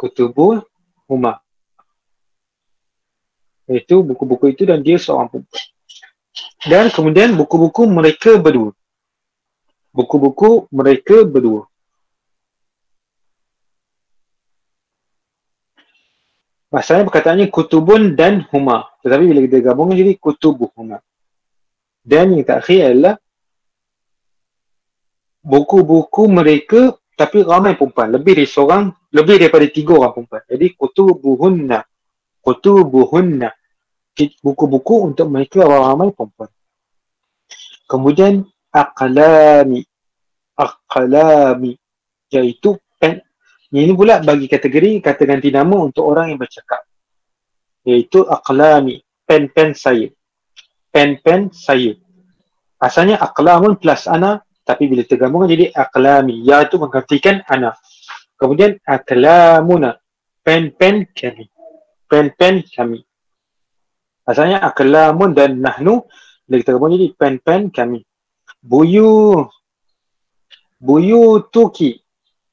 Kutubuh 0.00 0.64
Umar. 1.12 1.44
Itu 3.68 4.00
buku-buku 4.00 4.56
itu 4.56 4.64
dan 4.64 4.80
dia 4.80 4.96
seorang 4.96 5.28
perempuan. 5.28 5.66
Dan 6.64 6.88
kemudian 6.88 7.36
buku-buku 7.36 7.84
mereka 7.84 8.40
berdua. 8.40 8.72
Buku-buku 9.92 10.72
mereka 10.72 11.28
berdua. 11.28 11.68
Masalahnya 16.70 17.10
perkataannya 17.10 17.46
kutubun 17.50 18.14
dan 18.14 18.46
huma. 18.54 18.86
Tetapi 19.02 19.22
bila 19.26 19.40
kita 19.44 19.58
gabungkan 19.60 19.98
jadi 19.98 20.14
kutubuh 20.16 20.70
huma. 20.78 21.02
Dan 22.00 22.38
yang 22.38 22.46
terakhir 22.46 22.94
adalah 22.94 23.14
buku-buku 25.42 26.22
mereka 26.30 26.99
tapi 27.20 27.44
ramai 27.44 27.76
perempuan. 27.76 28.08
Lebih 28.16 28.32
dari 28.40 28.48
seorang 28.48 28.88
lebih 29.12 29.36
daripada 29.36 29.68
tiga 29.68 29.92
orang 30.00 30.12
perempuan. 30.16 30.42
Jadi 30.48 30.66
kutubuhunna. 30.72 31.80
Kutubuhunna. 32.40 33.50
Buku-buku 34.40 34.94
untuk 35.12 35.28
mereka 35.28 35.68
ramai 35.68 36.16
perempuan. 36.16 36.48
Kemudian 37.84 38.40
aqlami. 38.72 39.84
Aqlami. 40.56 41.76
Iaitu 42.32 42.80
pen. 42.96 43.20
Ini 43.68 43.92
pula 43.92 44.24
bagi 44.24 44.48
kategori 44.48 45.04
kata 45.04 45.28
ganti 45.28 45.52
nama 45.52 45.76
untuk 45.76 46.08
orang 46.08 46.32
yang 46.32 46.40
bercakap. 46.40 46.88
Iaitu 47.84 48.24
aqlami. 48.24 48.96
Pen-pen 49.28 49.76
saya. 49.76 50.08
Pen-pen 50.88 51.52
saya. 51.52 51.92
Asalnya 52.80 53.20
aqlamun 53.20 53.76
plus 53.76 54.08
ana 54.08 54.40
tapi 54.70 54.86
bila 54.86 55.02
tergabungkan 55.02 55.50
jadi 55.50 55.74
aqlami. 55.74 56.46
Ya 56.46 56.62
itu 56.62 56.78
menggantikan 56.78 57.42
ana. 57.50 57.74
Kemudian 58.38 58.78
aklamuna 58.86 59.98
pen-pen 60.46 61.10
kami. 61.10 61.50
Pen-pen 62.06 62.62
kami. 62.70 63.02
Asalnya 64.22 64.62
aklamun 64.62 65.34
dan 65.34 65.58
nahnu 65.58 66.06
bila 66.46 66.62
kita 66.62 66.78
gabung 66.78 66.94
jadi 66.94 67.10
pen-pen 67.18 67.74
kami. 67.74 68.06
Buyu 68.62 69.42
buyu 70.78 71.42
tuki 71.50 71.98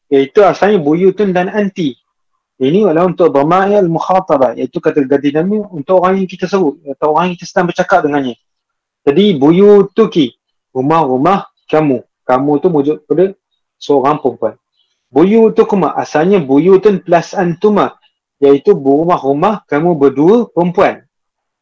iaitu 0.09 0.41
asalnya 0.41 0.81
buyutun 0.81 1.37
dan 1.37 1.53
anti. 1.53 1.93
Ini 2.57 2.89
adalah 2.89 3.05
untuk 3.05 3.29
dhama'i 3.29 3.77
al-mukhatabah 3.77 4.57
iaitu 4.57 4.81
kata 4.81 5.05
ganti 5.05 5.29
nama 5.29 5.69
untuk 5.69 6.01
orang 6.01 6.25
yang 6.25 6.25
kita 6.25 6.49
sebut 6.49 6.81
atau 6.89 7.13
orang 7.13 7.29
yang 7.29 7.37
kita 7.37 7.45
sedang 7.45 7.69
bercakap 7.69 8.01
dengannya. 8.01 8.33
Jadi 9.05 9.37
buyu 9.37 9.85
tuki 9.93 10.33
rumah-rumah 10.73 11.45
kamu. 11.67 12.03
Kamu 12.27 12.51
tu 12.59 12.67
wujud 12.67 12.97
pada 13.07 13.31
seorang 13.79 14.19
perempuan. 14.19 14.55
Buyutukuma 15.07 15.95
asalnya 15.95 16.43
buyutun 16.43 16.99
plus 16.99 17.31
antuma 17.31 17.95
iaitu 18.43 18.75
rumah-rumah 18.75 19.63
kamu 19.63 19.95
berdua 19.95 20.51
perempuan. 20.51 21.07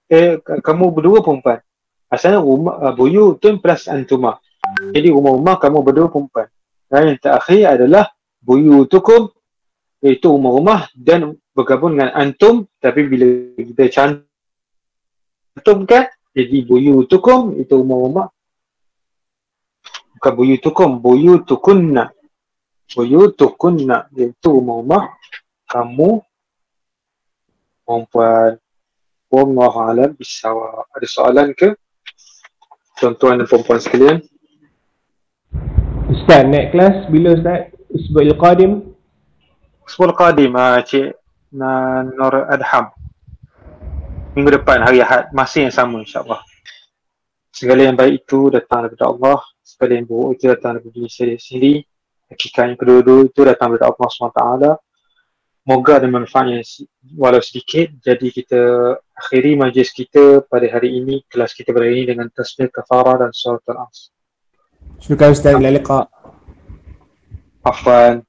Eh 0.10 0.42
kamu 0.42 0.90
berdua 0.90 1.22
perempuan. 1.22 1.62
Asalnya 2.10 2.42
rumah 2.42 2.82
uh, 2.82 2.94
buyutun 2.98 3.62
plus 3.62 3.86
antuma. 3.86 4.42
Jadi 4.94 5.14
rumah-rumah 5.14 5.62
kamu 5.62 5.78
berdua 5.86 6.08
perempuan. 6.10 6.50
Dan 6.90 7.14
yang 7.14 7.20
terakhir 7.22 7.62
adalah 7.78 8.10
buyutukum 8.42 9.30
iaitu 10.02 10.30
rumah-rumah 10.30 10.90
dan 10.94 11.34
bergabung 11.58 11.98
dengan 11.98 12.14
antum 12.14 12.70
tapi 12.78 13.08
bila 13.10 13.56
kita 13.58 14.12
cantumkan 15.56 16.12
jadi 16.36 16.58
buyutukum 16.68 17.56
itu 17.58 17.74
rumah-rumah 17.74 18.30
bukan 20.26 20.42
buyutukum 20.42 20.90
buyutukunna 21.06 22.10
buyutukunna 22.98 24.10
iaitu 24.18 24.50
rumah 24.58 25.14
kamu 25.70 26.26
perempuan 27.86 28.58
Wallahu 29.36 29.78
alam 29.84 30.16
bisawa. 30.16 30.88
Ada 30.96 31.08
soalan 31.12 31.52
ke? 31.52 31.76
Tuan-tuan 32.96 33.42
dan 33.42 33.50
perempuan 33.50 33.84
sekalian. 33.84 34.24
Ustaz, 36.08 36.48
next 36.48 36.72
class 36.72 36.96
bila 37.12 37.36
Ustaz? 37.36 37.74
Usbu'il 37.92 38.38
Qadim? 38.40 38.96
Usbu'il 39.84 40.16
Qadim, 40.16 40.56
uh, 40.56 40.80
Cik 40.88 41.20
na 41.52 42.06
Nur 42.06 42.48
Adham. 42.48 42.96
Minggu 44.40 44.56
depan, 44.56 44.88
hari 44.88 45.04
Ahad. 45.04 45.36
Masih 45.36 45.68
yang 45.68 45.74
sama 45.76 46.00
insyaAllah. 46.00 46.40
Segala 47.56 47.88
yang 47.88 47.96
baik 47.96 48.28
itu 48.28 48.52
datang 48.52 48.84
daripada 48.84 49.06
Allah. 49.16 49.40
Segala 49.64 49.92
yang 49.96 50.06
buruk 50.06 50.36
itu 50.36 50.52
datang 50.52 50.76
daripada 50.76 50.92
diri 50.92 51.40
sendiri. 51.40 51.76
Hakikat 52.28 52.64
yang 52.68 52.80
kedua-dua 52.80 53.20
itu 53.32 53.42
datang 53.48 53.70
dari 53.72 53.86
Allah 53.88 54.10
SWT 54.12 54.44
moga 55.66 55.98
ada 55.98 56.06
manfaatnya 56.06 56.62
walau 57.18 57.42
sedikit. 57.42 57.90
Jadi 58.04 58.30
kita 58.30 58.62
akhiri 59.18 59.58
majlis 59.58 59.90
kita 59.96 60.44
pada 60.46 60.68
hari 60.70 61.00
ini 61.00 61.24
kelas 61.32 61.56
kita 61.56 61.72
pada 61.72 61.88
hari 61.88 62.04
ini 62.04 62.14
dengan 62.14 62.28
tasbih 62.30 62.70
kafara 62.70 63.24
dan 63.24 63.32
surat 63.32 63.64
al-as 63.72 64.12
syukur 65.00 65.32
Ustaz 65.32 65.56
ila 65.56 65.72
liqa 65.72 66.00
Afwan 67.66 68.22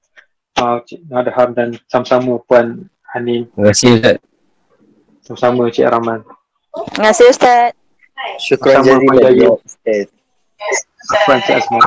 uh, 0.56 0.78
Cik 0.86 1.00
Nadham 1.10 1.48
dan 1.52 1.68
sama-sama 1.90 2.40
Puan 2.46 2.88
Hanin 3.12 3.50
terima 3.52 3.70
kasih 3.74 3.88
Ustaz. 4.00 4.16
Sama-sama 5.26 5.68
Cik 5.68 5.86
Rahman. 5.90 6.20
Terima 6.94 7.12
kasih 7.12 7.26
Ustaz 7.28 7.85
syukur 8.38 8.72
jazilah 8.82 9.56
Ustaz 9.66 10.08
Afwan 11.14 11.40
Cik 11.46 11.56
Azman 11.58 11.82